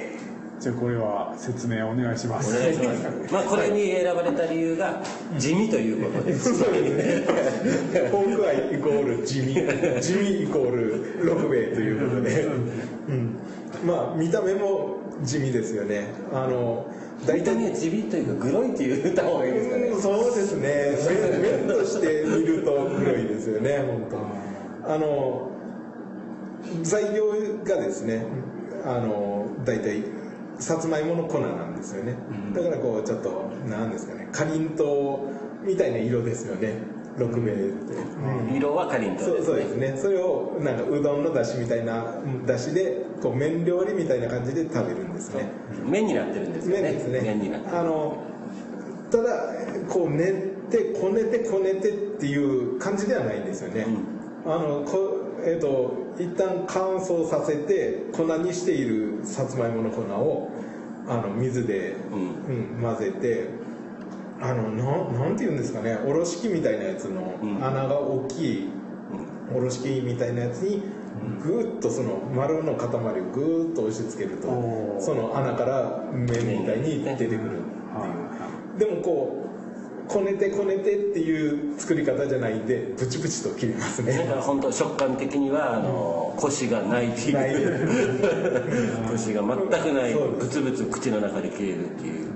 [0.60, 5.02] じゃあこれは説明お願いしますお願いしますまあこれに選ばれた理由が
[5.38, 8.10] 地味ということですそうですね。
[8.10, 9.54] ホークアイイコール地味、
[10.02, 13.40] 地味イコール六兵衛ということで、うん、
[13.86, 16.08] まあ見た目も地味ですよね。
[16.34, 16.86] あの
[17.26, 20.98] 大体ね地味というかグロいって言った方がいいですかねそうですね。
[21.42, 23.78] 面面として見ると黒いですよね。
[23.78, 24.08] 本
[24.84, 24.94] 当。
[24.94, 25.52] あの
[26.84, 27.32] 材料
[27.64, 28.26] がですね、
[28.86, 30.04] あの大体
[30.60, 32.16] さつまいもの粉なんですよね、
[32.54, 35.30] だからこうちょっとなんですかねかりんと
[35.64, 36.78] うみたいな色ですよね。
[37.18, 38.56] 六兵衛って、うん。
[38.56, 39.98] 色はかりんとうですそうそうですね。
[39.98, 42.06] それをなんかうどんのだしみたいな
[42.46, 45.50] だしでこう麺料理みたいな感じで食べるんですね。
[45.86, 46.82] 麺になってるんですよね。
[46.84, 47.22] 麺ですね。
[47.22, 47.78] 麺になってる。
[47.78, 48.24] あの
[49.12, 49.24] ただ
[49.90, 50.36] こう練っ
[50.70, 53.88] てこねてこねてっていう感じではないんですよね、
[54.46, 60.52] あのこえっ、と一旦乾燥させて粉にしているさつまいもの粉を
[61.08, 62.20] あの水で、うん。
[62.20, 63.48] うん混ぜて
[64.42, 67.64] あのなんなんていうんですかねおろし器みたいなやつのうん。
[67.64, 68.70] 穴が大きい
[69.54, 70.82] おろし器みたいなやつに
[71.44, 72.90] ぐーっとその丸の塊を
[73.34, 74.48] ぐーっと押し付けると
[75.00, 77.60] その穴から麺みたいに出てくるっていう。
[78.80, 79.39] でもこう
[80.10, 92.30] こねてこねてっていう作り方じゃないんでブチブチと切れますだねから本当食感的にはあのコシがないってないいうコシが全くないブツブツ口の中で切れるっていう。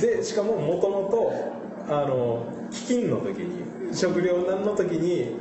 [0.00, 1.32] でしかももともと
[1.88, 5.36] あの飢饉の時に食糧難の時に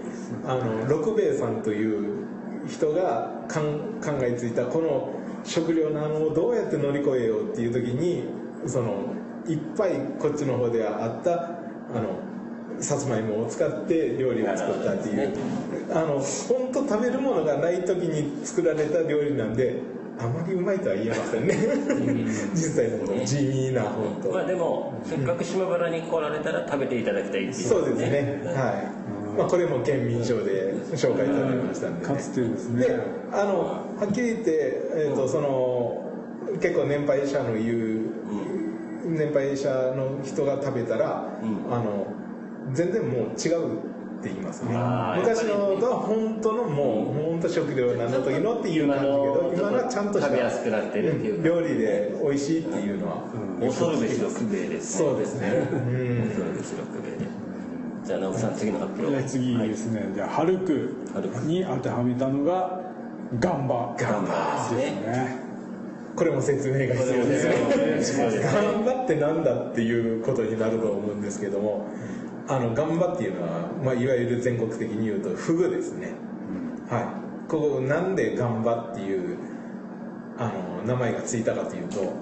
[0.45, 2.25] あの六兵衛さんという
[2.67, 3.59] 人が考
[4.21, 5.09] えついたこの
[5.43, 8.23] 食糧難をどうやって乗り越えようっていう時に
[8.65, 9.03] その
[9.47, 15.33] いっぱいこっちの方ではあったあのさつまいもを使って料理を作ったっていう。
[15.89, 19.79] あの本当食べるものがない時に作られた料理なんで
[20.19, 21.55] あまりうまいとは言えませんね。
[22.53, 23.05] 実際のと。
[23.05, 24.31] ころ地味な本当。
[24.31, 28.41] まあでもせっかく島原に来られたら食べていただきたいっていうそうですね。
[28.45, 32.85] はい、まあ、これも県民賞で紹介いただきましたんで、ね、かつてですね。
[32.85, 32.99] で
[33.31, 33.59] あの
[33.97, 36.03] はっきり言って、えーとその
[36.61, 37.96] 結構年配者の言う、
[39.09, 41.73] 年配者の人が食べたら、うん。
[41.73, 42.07] あの
[42.73, 43.77] 全然もう違う
[44.19, 44.71] って言いますね。
[45.17, 51.47] 昔のとは本当のもう本当食料なんの時のっていう感じだけど今のはちゃんとした食べやすくなってるっていうか。
[51.47, 53.23] 料理で美味しいっていうのは、
[53.61, 55.47] 恐るべし六兵衛ですそうですね。
[55.49, 56.27] うん。
[56.27, 57.47] 恐るべし六兵衛で。
[58.03, 61.45] じゃあ直樹さん次の発じゃあ表次ですね、じゃあハルクハルク。
[61.45, 62.81] に当てはめたのが
[63.39, 63.95] ガンバ。
[63.97, 65.46] でガンバすですねね
[66.17, 68.41] これも説明が必要ですね。
[68.41, 71.85] 頑張ってなんだっていうことになると思うんですけども
[72.47, 76.13] あの頑張っていうのは、まあ、いわゆる全国的に言うとフグですね、
[76.89, 77.49] はい。
[77.49, 79.37] ここなんで頑張っていう
[80.39, 82.13] あの名前がついたかというと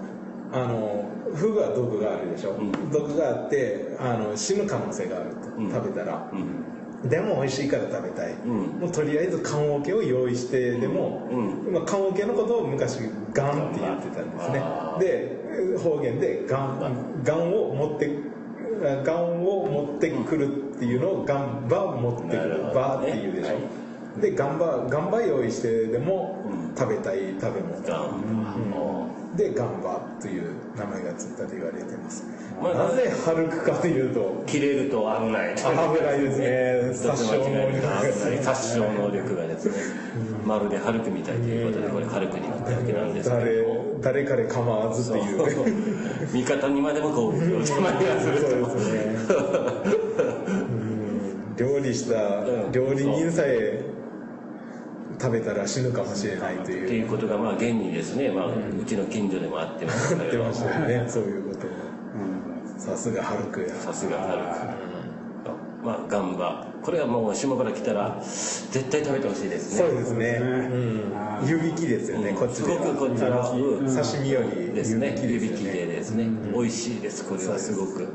[0.52, 2.92] あのフグは毒があるでしょ、ん。
[2.92, 5.72] 毒があってあの死ぬ可能性があると、うん。
[5.72, 6.75] 食べたら、うん
[7.10, 8.52] でも美味しいから食べたい、うん。
[8.80, 11.74] もうとりあえず棺桶を用意してでも、うん。
[11.74, 13.00] まあ、棺桶のことを昔
[13.34, 14.62] ガンって言ってたんですね。
[15.00, 18.18] で方言でガンガンを持って
[19.04, 23.60] ガンを持ってくるっていうのをガンバを持ってくなるバーっていうでしょ、は
[24.18, 24.22] い。
[24.22, 26.76] でガンバガンバ用意してでもうん。
[26.78, 28.56] 食べたい食べ物、ガンバ
[29.36, 32.24] でガンバという名前がついたと言われてます、
[32.62, 35.56] まあなぜハルクかというと切れると危ない。
[35.56, 35.64] 危
[36.04, 36.92] ないですね。
[36.94, 38.12] 一つ間違えると危ない。
[38.12, 39.74] 殺殺傷傷能力がですね。
[40.46, 43.74] まるでハルクみたいということでこれハルクになったわけなんですけれど。
[43.74, 45.38] も誰誰彼構わずっていう。
[45.66, 48.50] ね味方にまでも攻撃をたまにはすると。
[48.50, 49.16] そうですね。
[50.48, 51.56] うん。
[51.58, 53.95] 料理した料理人さえ
[55.20, 56.90] 食べたら死ぬかもしれないとっていう。
[56.90, 62.80] いうことがまあ現にですね、まあ、うちの近所でもあってますけれど言ってましたよねそういうことをうん。
[62.80, 63.70] さすがハルクや。
[63.76, 64.96] さすがハルク。
[65.86, 66.68] まあガンバ。
[66.82, 69.88] これはもう島から来たら絶対食べてほしいですね。
[69.88, 70.40] そうですね。
[70.42, 71.48] うん。
[71.48, 75.16] 湯引きですよねこっちすでごくこっちは刺身よりですね。
[75.22, 75.74] 湯引き湯引きですよね。
[75.74, 76.30] でですね。
[76.54, 77.74] 美味しいですこれはす。
[77.74, 78.08] ごくね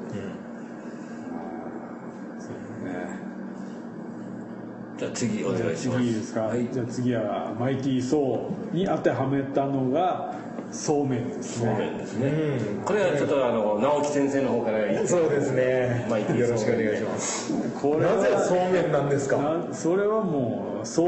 [5.00, 5.98] じゃあ次お願いします。
[5.98, 6.68] 次いいですか、はい。
[6.70, 10.34] じゃあ次はマイティー・ソーに当てはめたのが
[10.70, 12.28] そうめんですそうめねんですね。
[12.28, 12.84] うん。
[12.84, 16.06] これはちょっとあの直樹先生の方からそうですね。
[16.10, 17.54] マイティーよろしくお願いします。
[17.80, 19.38] これはなぜそうめんなんですか？
[19.38, 21.06] なそれはもうそ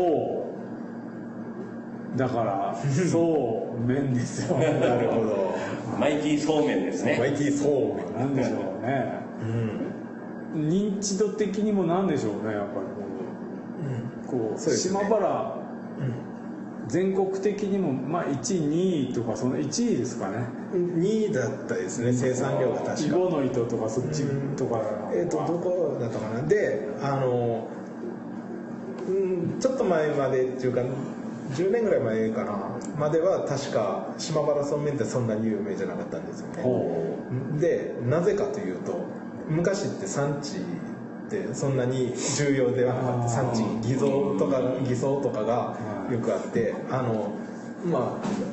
[2.17, 2.19] う。
[2.19, 2.75] だから
[3.11, 4.57] そうめんですよ。
[4.57, 5.55] なるほど。
[6.01, 7.19] マイティーそうめんですね。
[7.19, 9.13] マイティーそうめんなんでしょうね。
[10.55, 10.69] うん。
[10.71, 12.87] 認知度的にもなんでしょうねやっぱり
[14.33, 15.01] こうこうそうですね。
[15.01, 15.63] 島原
[16.89, 20.47] 全国的にもまあ1位2位とかその1位ですかね。
[20.73, 23.07] 2位だったですね生産量が確か。
[23.07, 24.25] イボの糸とかそっち
[24.57, 24.81] とか。
[25.15, 26.43] えっ、とどこだったかな。
[26.43, 27.69] であの
[29.09, 30.83] うんちょっと前までっていうか
[31.55, 36.63] 10年ぐらい前かなまでは確か島原そうめんってそんなに有名じゃなかったんですよね。
[36.63, 37.19] ほ
[37.61, 39.05] でなぜかというと
[39.49, 40.59] 昔って産地
[41.33, 45.77] ってそんなに重要ではなかった産地偽造とか偽装とかが
[46.11, 47.33] よくあってあの
[47.85, 48.53] まあ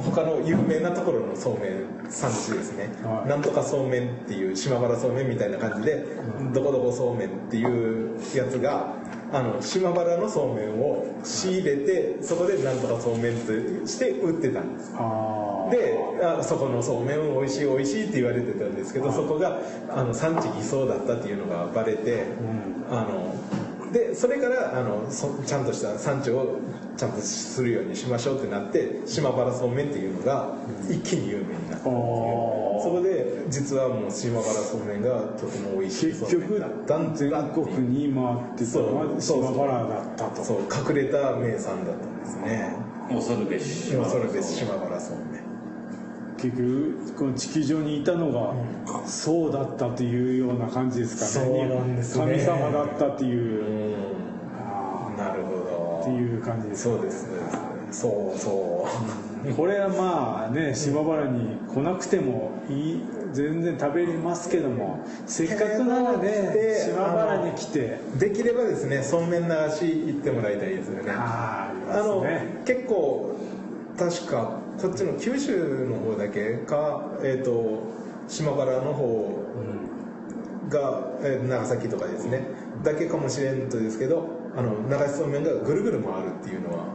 [0.00, 3.28] 他の有名なところのそうめん産地ですね、はい。
[3.28, 6.04] なんとかそうめんっていう島原そうめんみたいな感じで、
[6.52, 8.94] どこどこそうめんっていうやつが
[9.34, 13.52] あの島原のそうめんを仕入れてそこでなんとかそうめんと
[13.84, 14.92] して売ってたんです。
[14.92, 19.58] であそこのそうめん美味しい美味しいって言われてたんですけどそこが
[19.90, 22.26] あの産地偽装だったっていうのがバレて、
[22.88, 23.34] あの
[23.94, 26.58] でそれからあのそちゃんとした産地を
[26.96, 30.56] ちゃんとするようにしましょうってなって島原そうめんっていうのが
[30.90, 31.94] 一気に有名になったっていう。
[32.82, 36.06] そこで実はもう島原そうめんがとても美味しい。
[36.08, 39.42] 結局だったん全だっていう国に回ってたのはそう。
[39.44, 40.42] 島原だったと。
[40.42, 40.58] そう。
[40.62, 42.74] 隠れた名産だったんですね。
[43.08, 43.92] 恐るべし。
[43.92, 45.33] 今それです島原そうめん
[46.44, 48.54] 結局この地球上にいたのが
[49.06, 51.46] そうだったというような感じですかね。
[51.46, 52.24] そうなんですね。
[52.26, 54.06] 神様だったっていう、う
[54.58, 56.00] あんなるほど。
[56.00, 56.82] ーっていう感じです。
[56.82, 57.26] そうです
[57.90, 58.86] そうそ
[59.46, 59.54] う。
[59.54, 63.02] これはまあね島原に来なくてもいい。
[63.32, 67.98] 全然食べれますけどもせっかくならねで島原に来て。
[68.16, 71.10] できればですねそうめん流し行ってもらいたいですよね。
[71.12, 72.46] あーあね。
[72.64, 73.34] 結構
[73.98, 77.82] 確かこっちの九州の方だけかえっ、と
[78.28, 79.44] 島原の方
[80.68, 82.46] が、えー長崎とかですね。
[82.82, 86.86] だけかもしれんとですけどあの流しそうめんがぐるぐる回るっていうのは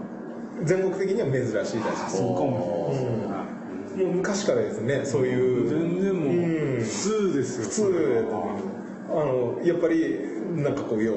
[0.63, 2.17] 全国的には珍しいらしいです。
[2.17, 2.91] そうかも。
[2.93, 5.69] しれないですねもう昔からですねそういう。
[5.69, 6.79] 全然もううん。
[6.79, 8.25] 普通ですよ普通
[9.09, 10.19] あのやっぱり
[10.55, 11.13] なんかこうよ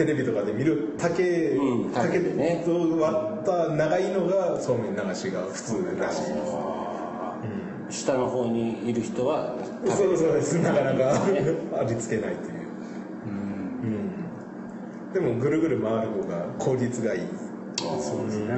[0.00, 2.62] テレビとかで見る竹,、うん竹ね。
[2.64, 6.40] と割った長いのがそうめん流しが普通らしいで
[7.90, 10.58] す、下の方にいる人はうん、そうそうです。
[10.60, 11.22] なかなか
[11.80, 12.60] ありつけないという、
[13.26, 17.20] うん、でもぐるぐる回る方が効率がいい。
[17.78, 18.54] そうですね、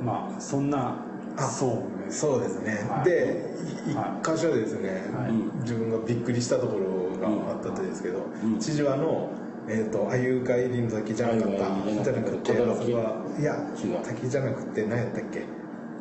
[0.00, 0.06] うん。
[0.06, 0.96] まあそんな
[1.36, 3.04] そうですそうですね、はい。
[3.04, 3.50] で
[3.86, 3.92] 一
[4.24, 5.32] 箇所ですね、はい。
[5.60, 8.58] 自分がびっくりしたところがあったんですけど、ん。
[8.58, 9.30] 知事はの
[9.70, 11.58] えー、と鮎貝林崎じゃなかった
[12.02, 13.54] じゃなくていや
[14.02, 15.42] 滝じゃなくて何やったっけ？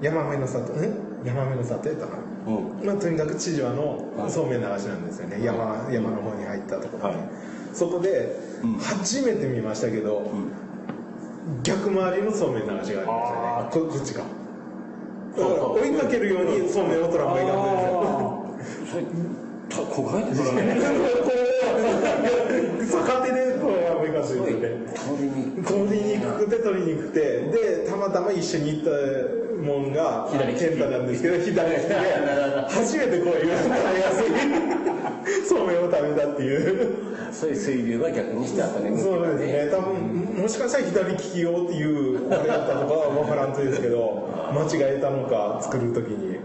[0.02, 0.78] 山目の里ん
[1.26, 2.86] 山目の里やったかな、うん。
[2.86, 4.32] まあ、とにかく知事はのはい。
[4.32, 7.30] そうめん流しなんですよね、山山の方に入ったところで、はい。
[7.74, 8.74] そこでうん。
[8.78, 10.24] 初めて見ましたけど、ん。
[11.64, 13.06] 逆回りのそうめん流しがありましたね。
[13.06, 14.24] あここっちが
[15.36, 19.04] だから追いかけるようにそうめんを取らんばいかんのですよ
[19.70, 20.76] それたこがえてからね
[22.90, 27.20] 逆手でこうやめかすすごいよね通りに取りにくくて取りにくくて
[27.52, 28.92] でたまたま一緒に行った
[29.62, 38.12] もんが左健太なんですけど左利きで初めてこういう食べやすいそうめんを食べたっていうそういう水流は。
[38.12, 43.10] 逆にしてあったねそうですね多分もしかしたら左利き用っていうあれだったのかは。
[43.10, 46.38] 分からんとですけど間違えたのか作る時に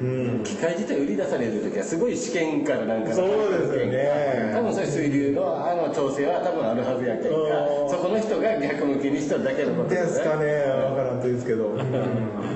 [0.00, 0.44] うん。
[0.44, 4.52] 機械自体売り出される時はすごい試験からなんかのそうですよね。
[4.54, 7.90] 多分そういう水流のあの調整は多分あるはずやけんかうん。
[7.90, 10.46] そこの人が逆向きにしただけのことですかね。
[10.46, 10.52] ね
[10.88, 11.76] 分からんとですけど、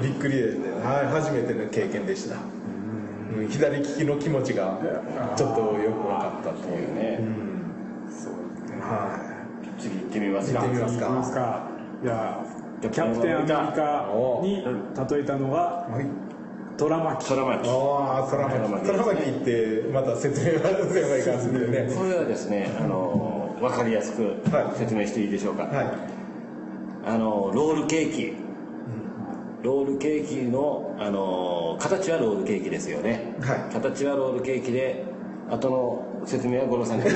[0.03, 2.36] びっくりですね、はい、初めての経験でした、
[3.36, 3.49] うん。
[3.49, 4.78] 左利きの気持ちが
[5.36, 7.20] ちょっとよく分かったというね。
[8.09, 8.80] そうですね。
[8.80, 9.47] は
[9.78, 10.61] 次行ってみますか。
[10.61, 11.09] 行ってみますか。
[11.09, 11.70] ますか。
[12.03, 14.09] じゃあじゃあキャプテンアメリカ
[14.43, 14.64] に
[15.11, 16.07] 例えたのがい、はい、
[16.81, 21.95] 虎巻空巻ああ空巻空巻ってまた説明がすればいかんですよね。
[21.95, 24.78] これはですねあの分かりやすくはい。
[24.78, 25.87] 説明していいでしょうか、はい。
[27.05, 28.33] あのロールケーキ。
[29.62, 33.74] ロールケーキのあの形はロールケーキですよね、はい。
[33.74, 35.05] 形はロールケーキで
[35.51, 37.11] 後の説明は五郎さんに は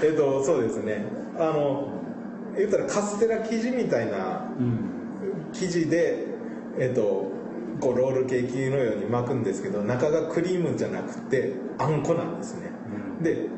[0.00, 0.06] い。
[0.06, 1.04] えっ、とそうですね。
[1.40, 1.88] あの
[2.56, 4.46] 言ったらカステラ生地みたいな
[5.52, 6.33] 生地で
[6.78, 7.30] えっ、と
[7.80, 12.70] こうロールケーキのように巻くんですけど中がクリームじゃなくてあんこなんですね、
[13.22, 13.48] で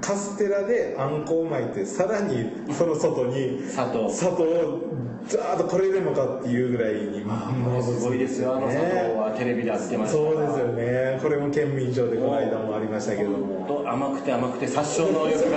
[0.00, 4.10] カステラであんこを巻いてさらにその外に砂糖。
[4.10, 4.80] 砂糖を
[5.28, 8.56] ザーッとこれでもかっていうぐらいにもすごいですよ。
[8.56, 11.18] あの砂糖はテレビで当てましたそうですよね。
[11.22, 13.66] これも県民賞でこの間もありましたけども。
[13.68, 15.50] と甘くて甘くて殺傷能力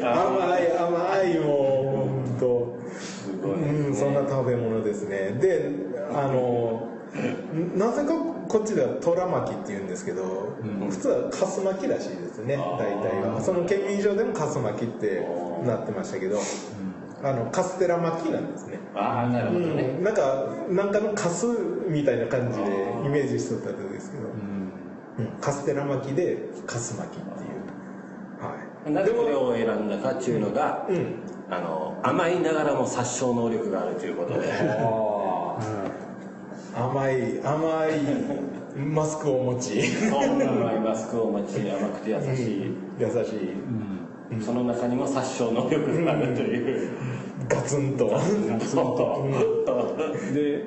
[0.00, 2.83] が甘い甘いもう本当
[3.50, 5.36] うんそんな食べ物ですね。
[5.40, 5.70] で
[6.12, 6.88] あの
[7.76, 8.14] なぜか
[8.48, 10.56] こっちでは虎巻きって言うんですけど、
[10.90, 13.40] 普通はかす巻きらしいですね大体は。
[13.40, 15.26] その県民賞でもかす巻きって
[15.64, 16.38] なってましたけど、
[17.22, 18.80] あのカステラ巻きなんですね。
[18.94, 21.46] ああなるほどね、うん、なんかなんかのカス
[21.88, 22.64] みたいな感じで
[23.04, 24.26] イメージしとったんですけど、う
[25.22, 25.40] ん。
[25.40, 27.50] カステラ巻きでカス巻きっていう。
[28.42, 28.56] は
[28.88, 28.90] い。
[28.90, 31.14] なぜこれを選んだかっていうのが、うん
[31.50, 34.52] あの甘いながらも殺傷能力があるということで。
[34.52, 36.04] あー。
[36.76, 38.00] 甘い甘い
[38.76, 39.80] マスクを持ち。
[40.10, 44.44] 甘いマスクを持ち甘くて優しい、優しい。
[44.44, 46.90] その中にも殺傷能力があるという、
[47.48, 48.18] ガツンと。
[48.60, 50.64] そうで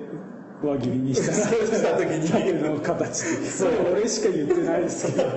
[0.63, 5.29] 輪切りにしたらした時に縦の形でそれ 俺しか言ってないですけど。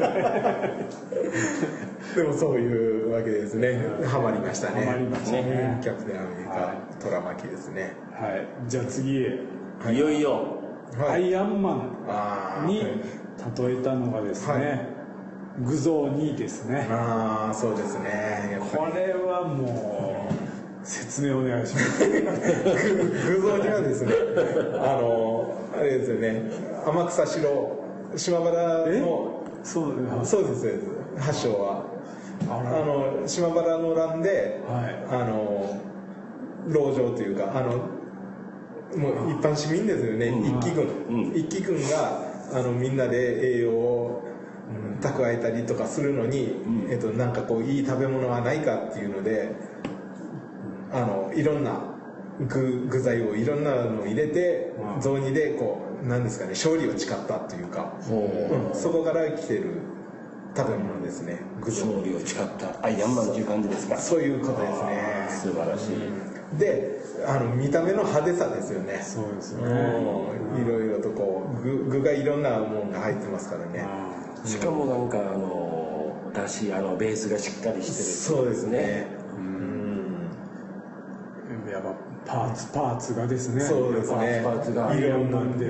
[2.16, 3.80] でもそういうわけですね。
[4.06, 4.84] ハマりましたね。
[4.84, 5.78] ハマりましたね。
[5.82, 7.92] キャプテンアメリカ、はトラマキですね。
[8.12, 8.46] はい。
[8.66, 9.38] じゃあ次へ。
[9.92, 9.98] い。
[9.98, 10.60] よいよ。
[11.08, 11.86] アイアンマ
[12.64, 14.86] ンに例えたのがですね、はい。
[15.64, 16.88] 具像2ですね。
[16.90, 18.58] ああそうですね。
[18.72, 20.09] これはもう
[20.82, 22.04] 説明お願いします。
[22.04, 24.12] り 偶像にはですね
[24.78, 26.50] あのあれですよね。
[26.86, 27.80] 天草四郎。
[28.16, 29.00] 島原え？
[29.00, 30.86] のそうねそうですそうです。
[31.18, 31.84] 発祥は。
[32.48, 35.06] ああの島原の乱で、はい。
[35.10, 35.80] あの
[36.72, 37.70] 籠城というかあの
[38.96, 40.58] もう一般市民ですよね、うん。
[40.58, 41.32] 一揆軍、うん。
[41.34, 42.22] 一揆軍が
[42.52, 44.22] あのみんなで栄養を
[44.70, 46.90] うん蓄えたりとかするのに、うん。
[46.90, 49.52] えっと、なんかこういい食べ物はないかっていうので
[50.92, 51.80] あのいろんな
[52.48, 55.00] 具具材をいろんなのを入れてうん。
[55.00, 58.74] 雑煮でこうなんですかね勝利を誓ったというか、うん。
[58.74, 59.82] そこから来てる
[60.56, 61.40] 食べ物ですね。
[61.60, 62.84] 勝利を誓った。
[62.84, 63.96] アイアンマンという感じですか。
[63.96, 65.26] そういうことですね。
[65.28, 69.00] 素晴らしい、であの見た目の派手さですよね。
[69.02, 69.62] そうですね。
[69.62, 70.62] ん。
[70.62, 73.86] いろいろとこう具具がいろんなものが入ってますからね。
[74.44, 80.30] しかもなんかあのだしあのベースがしっかりしてるそうですねうん
[81.64, 81.94] うんやっぱ
[82.30, 83.60] パーツパーツがですね。
[83.60, 84.40] そうですね。
[84.44, 84.94] パーツが。
[84.94, 85.66] いろんななんで。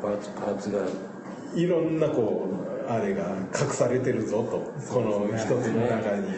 [0.00, 0.78] パーツパーツが
[1.56, 2.46] いろんなこ
[2.88, 4.72] うあれが隠されてるぞと。
[4.88, 6.28] この一つの中に。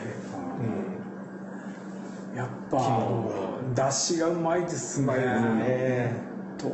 [2.35, 5.15] やっぱ出汁がうまいですね。
[5.15, 6.13] ね。
[6.57, 6.73] と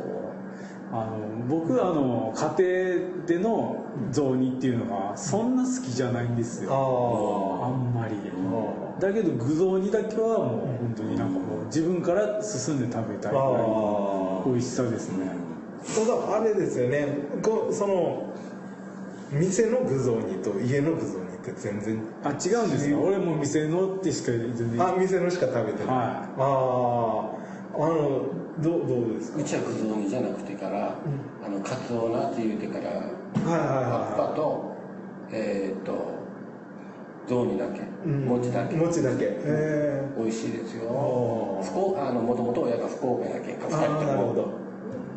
[0.93, 1.19] あの
[1.49, 6.71] 僕あの家庭での雑煮っていうのがそんな好きじゃないんですよ。
[6.71, 8.15] ああんまり。
[8.15, 15.25] あだけど具雑煮だけはもう本当になんかもう自分から進んで食べたいぐらい美味しさですね。
[15.83, 17.07] ただあれですよね。
[17.41, 18.31] こうその
[19.31, 25.97] 店の具雑煮と家の具雑煮って全然あ違うんですか俺もう店のってしか全然あ店のしか食べてない、はい。
[25.97, 27.31] ああ
[27.73, 28.25] あの
[28.61, 29.39] どうどうですか？
[29.39, 30.93] うちはくず煮じゃなくてから、
[31.43, 33.07] あのカツオナって言うてからはいはい
[33.47, 34.75] 葉っぱはと
[35.31, 36.20] えっ、と
[37.27, 38.25] 雑煮だけ、い、うん。
[38.25, 38.75] 餅だけ。
[38.75, 39.39] 餅だけ。
[39.43, 40.83] え美味しいですよ。
[41.61, 41.71] あー。
[41.71, 44.51] 福岡あのもともと親が福岡やけんかえああなるほど。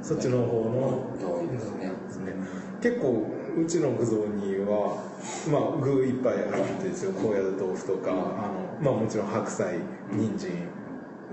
[0.02, 1.02] そっちの方の。
[1.18, 1.90] 雑煮ですね。
[2.06, 2.34] ですね。
[2.82, 3.24] 結構
[3.56, 5.02] うちの具雑煮は
[5.50, 7.12] まあ具いっぱい入っててですよ。
[7.12, 9.78] 高野豆腐とかあのまあもちろん白菜
[10.12, 10.50] 人参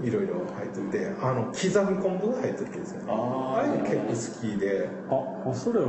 [0.02, 3.02] いろいろ入っててあの刻み昆布が入っててですね。
[3.08, 3.72] あー。
[3.72, 4.90] あれ結構好きで。
[5.10, 5.88] ああそれは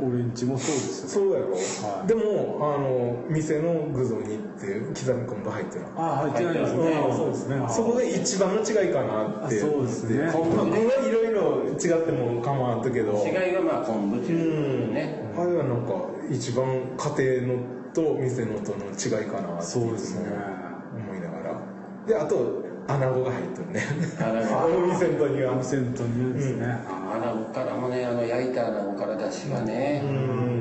[0.00, 2.06] 俺んちもそうですよそうやろ、はい。
[2.06, 6.82] でもあの店の具雑煮って刻み昆布入ってるあ入ってないんですね。
[6.82, 7.66] 入ってますねあそうですね。
[7.68, 9.56] そこが一番の違いかなって。
[9.56, 10.24] あそうですね。
[10.24, 11.40] まあ具はいろいろ
[11.72, 13.12] 違っても構わんとけど。
[13.26, 15.92] 違いはまあ昆布ってういうね、あれはなんか
[16.30, 16.66] 一番
[16.96, 20.28] 家庭のと店のとの違いかなってそうですね。
[20.94, 21.60] 思いながら。
[22.06, 23.86] であと穴子が入ってるね。
[24.18, 30.59] 穴子お店のとにはアムセントにですね、穴子からもねあの焼いた穴子から出汁がね、うん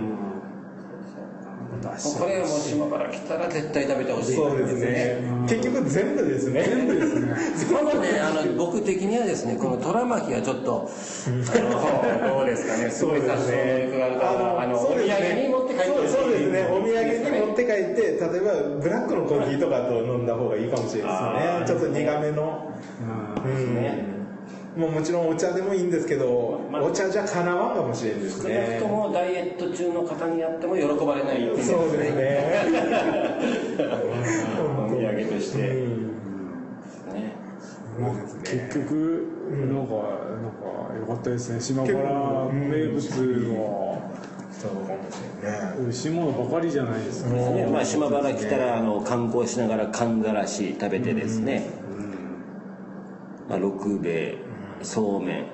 [1.81, 5.23] これはもう島原来たら絶対食べてほしいそうですね。
[5.47, 6.63] 結局全部ですね。
[6.63, 7.27] 全部ですね。
[7.73, 12.89] まだねあの僕的にはですねこの虎巻きはちょっとあのどうですかね。
[12.89, 15.29] すごい殺傷能力があるからあのお土そうですね。
[15.29, 16.67] 産に持って帰ってそうですね。
[16.69, 21.79] お土産に持っって帰って例えばブラックのコーヒーとかと飲んだ方がいいかもしれないですね。
[21.79, 22.73] ちょっと苦めの。
[23.45, 23.75] うんうん。
[23.75, 24.18] ね
[24.77, 32.61] もうもちろんお茶でもいいんですけど、まあお茶じゃかなわんかもしれんです少なくねともダイエット中の方にやっても喜ばれない一品そうですね。
[34.59, 37.13] お土産として、ねうん。
[37.13, 37.33] ね。
[38.43, 40.63] 結局なんかなんか
[40.99, 41.59] 良かったですね。
[41.59, 41.95] 島原
[42.53, 43.01] 名物
[43.47, 43.89] の
[44.51, 44.93] そうか
[45.81, 51.69] もしいものばかりじゃないですか、ねまあ、島原来たらあの観光しながらかんざらし食べてですね、
[53.47, 54.48] まあ、六兵衛
[54.81, 55.45] そうめん。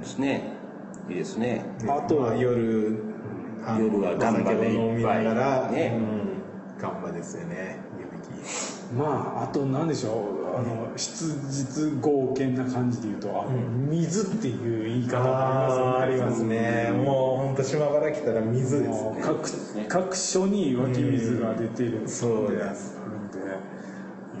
[0.00, 0.52] ですね。
[1.08, 1.64] いいですね。
[1.88, 2.98] あとは夜
[3.78, 5.92] 夜はガンバでいっぱいお酒を飲みながらね。
[5.96, 6.80] うん。
[6.80, 7.78] ガンバですよね。
[7.98, 8.10] 湯引
[8.42, 8.94] き。
[8.94, 10.10] まああと何でしょ
[10.44, 10.56] う。
[10.56, 13.50] あの質実剛健な感じで言うとあの、
[13.90, 16.58] 水っていう言い方がありますよね。
[16.58, 17.04] ありますね。
[17.04, 19.20] もう本当島原来たら水ですね。
[19.22, 19.50] 各
[19.88, 22.08] 各所に湧き水が出てるんで。
[22.08, 22.98] そうです。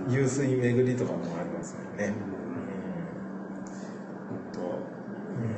[0.08, 2.14] 湧水巡りとかもありますよね、
[4.30, 4.60] 本当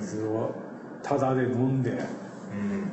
[0.01, 0.55] 水を
[1.03, 2.91] タダで飲んでうん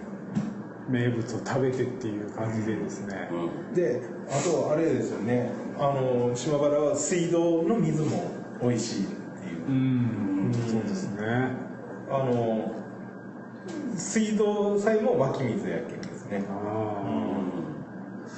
[0.90, 3.28] 名物を食べてっていう感じでですね、
[3.76, 5.52] であとあれですよね。
[5.78, 8.32] あの島原は水道の水も
[8.62, 9.68] 美味しいっていう。
[9.68, 10.52] うん。
[10.66, 11.50] そうですね。
[12.10, 12.72] あの
[13.98, 16.44] 水道さえも湧き水やけんですね。
[16.50, 17.34] あ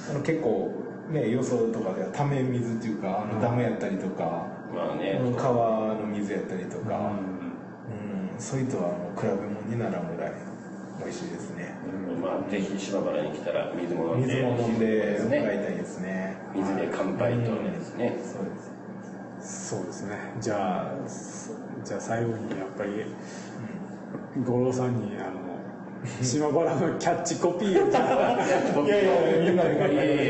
[0.09, 0.71] あの結構
[1.11, 5.21] ねよそとかではため水っていうかあのダムやったりとか、まあね。
[5.37, 7.28] 川の水やったりとあ、か、うん、
[8.39, 10.33] そういうとはもう比べ物にならんぐらい
[10.97, 11.75] 美味しいですね。
[12.21, 14.33] まあぜひ島原に来たら水も飲んで。
[14.33, 16.37] 水も飲んでもらたいですね。
[16.55, 18.17] 水で乾杯とですね。
[18.23, 20.17] そうですそうですね。
[20.41, 21.51] じゃあす
[21.83, 23.05] じゃあ最後にやっぱり
[24.45, 25.38] 五郎さんにあの
[26.21, 30.25] 島原のキャッチコピーをじゃあいやいやみんなでいやいやい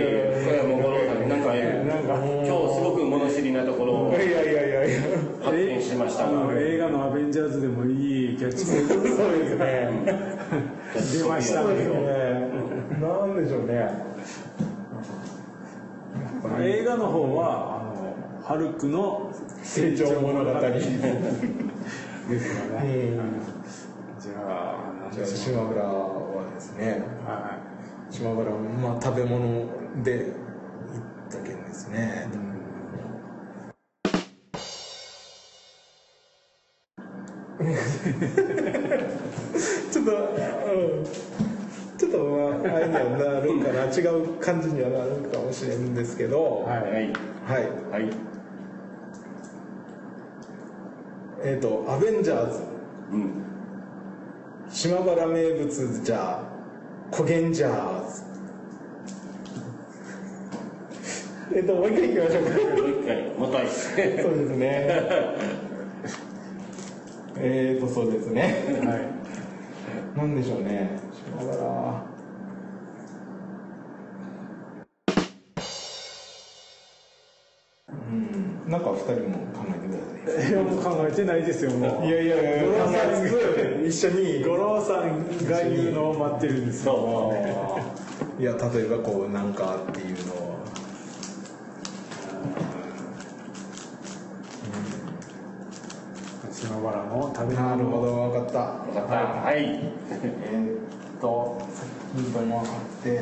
[0.46, 5.02] れはもう五郎さんなんかなんか今日すごく物知りなところをいやいやいやいや
[5.44, 6.26] 発見しました。
[6.58, 9.90] 映画の「アベンジャーズ」でもいいキャッチコピーそうですね。
[11.22, 11.68] 出ましたね。
[13.00, 14.10] なんでしょうね。
[16.62, 21.10] 映画の方はあのハルクの成長物語ですよね、
[21.52, 21.70] うん
[22.30, 22.94] じゃあ何
[24.20, 27.58] じゃあでしょう島村はですねは
[28.12, 29.66] 島原まあ食べ物
[30.04, 30.34] で行っ
[31.30, 32.28] たけんですね、
[39.92, 40.18] ちょっと、うん、
[41.98, 42.26] ちょっとま
[42.72, 46.66] ああれにはなるんかな違う感じにはなるかもしれんですけど。
[46.68, 46.94] い、はいはい。
[46.94, 47.12] はい。
[47.92, 48.10] はい。
[51.44, 52.62] えっ、と「アベンジャーズ。
[53.12, 53.44] うん」
[54.72, 56.44] 島原名物じゃ
[57.12, 58.24] コゲンジャーズ
[61.56, 62.50] えっともう一回いきましょうか。
[62.52, 64.88] もう一回もたいそうですね。
[67.38, 68.42] えっとそうですね。
[68.86, 70.18] はい。
[70.18, 70.92] なんでしょうね。
[71.38, 72.09] 島原
[78.70, 82.06] なんか二人も考えてくださいいやもう考えてないですよもう。
[82.06, 83.08] いやいやいや五郎さ
[83.82, 87.34] ん一緒に五郎さんが言うのを待ってるんですよ。
[88.40, 90.60] いや例えばこうなんかっていうのを
[96.52, 98.60] 島原の食べなるほ物ど分かった。
[98.86, 99.64] 分かったはい。
[99.64, 100.76] えー
[101.18, 101.86] っとさ
[102.20, 102.68] っきともあっ
[103.04, 103.20] てうん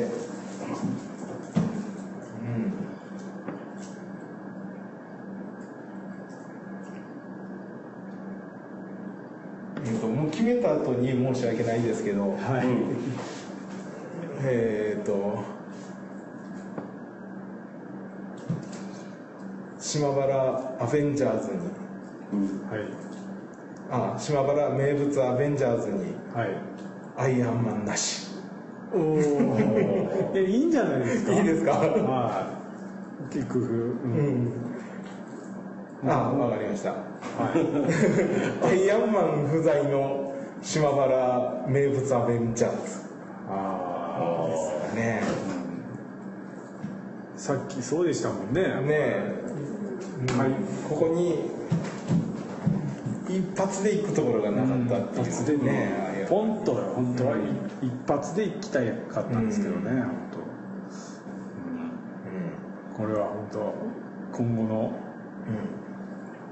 [9.86, 12.38] えーっともう決めた後に申し訳ないですけどはい、
[14.43, 15.43] えーっと
[19.80, 21.57] 島原アベンジャーズに
[22.69, 22.82] はい。
[23.89, 26.49] あ島原名物アベンジャーズにはい。
[27.15, 28.28] アイアンマンなし。
[28.93, 29.19] おお
[30.34, 31.34] いやいいんじゃないですか？
[31.34, 31.71] いいですか？
[31.71, 32.53] は
[33.32, 33.34] い。
[33.34, 34.45] 結局、う、うん。
[34.45, 34.51] ん
[36.05, 36.91] あわかりました。
[36.91, 36.97] は
[37.55, 38.65] い。
[38.65, 40.26] アイアンマン不在の
[40.62, 42.78] 島原名物アベンジャーズ。
[43.49, 45.22] あですかね。
[45.24, 45.47] あ
[47.39, 48.64] さっきそうでしたもんね。
[48.64, 48.68] ね
[50.38, 50.51] はい。
[50.89, 51.51] ここに
[53.30, 55.28] 一発で行くところがなかったっていう。
[55.28, 55.64] 一発でね。
[55.64, 57.36] ねポンと本当は。
[57.82, 58.80] 一発で行きた
[59.14, 60.01] かったんですけどね、うん。
[60.01, 60.10] 本
[62.95, 63.74] 当、これは本当
[64.43, 64.93] 今後の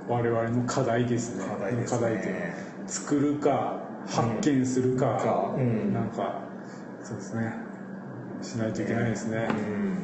[0.08, 0.16] うん。
[0.16, 1.46] 我々の課題ですね。
[1.48, 2.56] 課題ですね。
[2.86, 5.94] 作るか発見するか、かうん。
[5.94, 6.42] なんか
[7.04, 7.54] そうですね。
[8.42, 9.98] しないといけないですね、うん。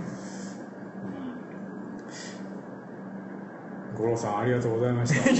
[3.97, 5.21] 五郎さんありがとうございました。
[5.29, 5.37] あり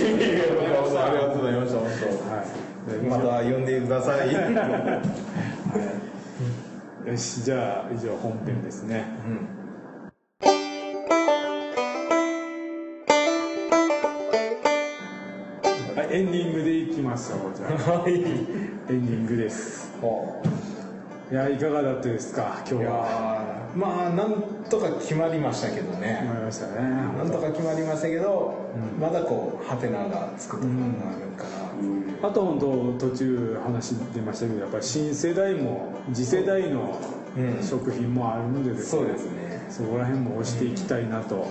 [1.18, 2.46] がとうございました本はい。
[2.46, 3.10] 当。
[3.10, 4.34] また呼んでください、
[7.08, 9.61] よしじゃあ以上本編ですね、うん
[16.12, 18.14] エンディングでいきましょうじゃあはい。
[18.16, 18.26] エン
[18.88, 19.92] ディングです。
[21.32, 26.82] いやいかがだったですか今い日はまあなんとか決まりましたけど思いねましたね。
[27.18, 28.54] なんとか決まりましたけど、
[29.00, 31.46] まだこうハテナがつくところがあるか
[32.22, 37.00] な、あと本当途中話出ましたけどやっぱり新世代も次世代の
[37.38, 37.64] うん。
[37.64, 41.48] 食品もあるのでですそうねですね、そこら辺も押していきたいなと、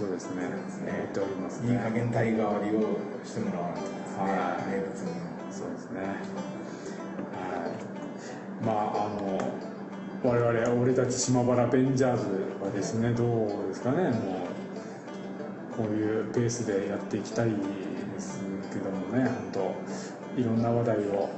[0.00, 0.46] そうですね。
[0.46, 1.72] 思っておりますね。
[1.74, 4.70] いい加減体代わりをしてもらわないとですね、はい。
[4.72, 5.12] 名物に
[5.52, 6.00] そうですね。
[6.00, 6.16] はい
[8.64, 9.38] まああの
[10.22, 12.24] 我々俺たち島原ベンジャーズ
[12.62, 14.04] はですねどうですかね。
[14.04, 14.14] もう
[15.76, 17.56] こういうペースでやっていきたいで
[18.18, 18.40] す
[18.72, 20.40] けどもね本当。
[20.40, 21.28] いろんな話題を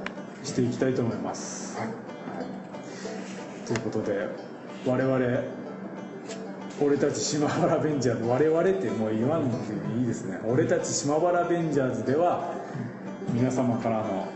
[0.43, 1.87] していきたいと思います、はい。
[3.67, 4.27] ということで
[4.85, 5.62] 我々
[6.81, 9.55] 俺たち島原ベンジャーズ我々ってもう言わんで
[9.99, 10.39] いいですね。
[10.45, 12.55] 俺たち島原ベンジャーズでは
[13.31, 14.27] 皆様からの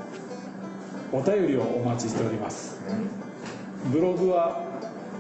[1.12, 2.80] お便りをお待ちしております。
[3.92, 4.62] ブログは、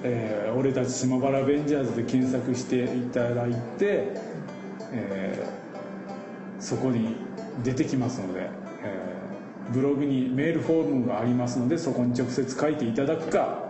[0.03, 4.11] えー俺たち島原ベンジャーズ」で検索していただいて、
[4.91, 7.15] えーそこに
[7.63, 13.65] 出てきますので、えーブログにメールフォームがありますのでそこに直接書いていただくか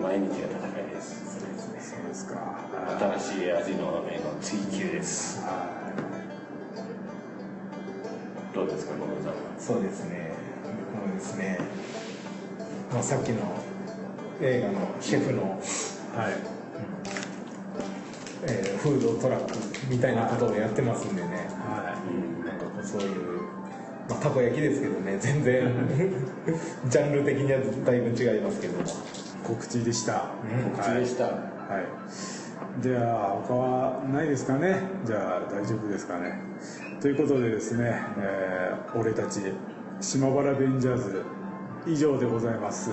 [0.01, 1.39] 毎日が戦いです。
[1.79, 2.35] そうですか
[3.19, 5.39] 新しい味のえの追求です。
[5.41, 5.67] は
[8.53, 9.33] どうですか小野さんは？
[9.59, 10.31] そうですね。
[10.93, 11.59] 僕もですね、
[12.91, 13.41] まあ、さっきの
[14.41, 15.45] 映画のシェフの、い。
[16.17, 16.33] はい
[18.47, 19.57] えーフードトラック
[19.89, 21.47] みたいなことをやってますんでね。
[21.57, 21.97] は
[22.45, 23.41] なんかそういう、
[24.07, 25.17] まあ、たこ焼きですけどね。
[25.19, 25.73] 全然。
[26.87, 28.83] ジャンル的にはだいぶ違いますけども。
[28.83, 28.85] い
[29.47, 30.31] 告知でした、
[30.73, 31.31] 告知でした、は
[32.79, 34.81] い、では他はないですかね？
[35.05, 36.39] じゃあ大丈夫ですかね？
[36.99, 39.41] ということでですね、えー俺たち
[40.01, 41.23] 島原ベンジャーズ
[41.85, 42.91] 以上でございます、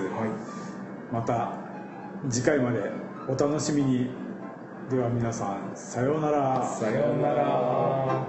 [1.11, 1.53] また
[2.29, 2.91] 次回まで
[3.27, 4.09] お楽しみに。
[4.91, 6.61] では皆さんさようなら。
[6.61, 8.25] さようなら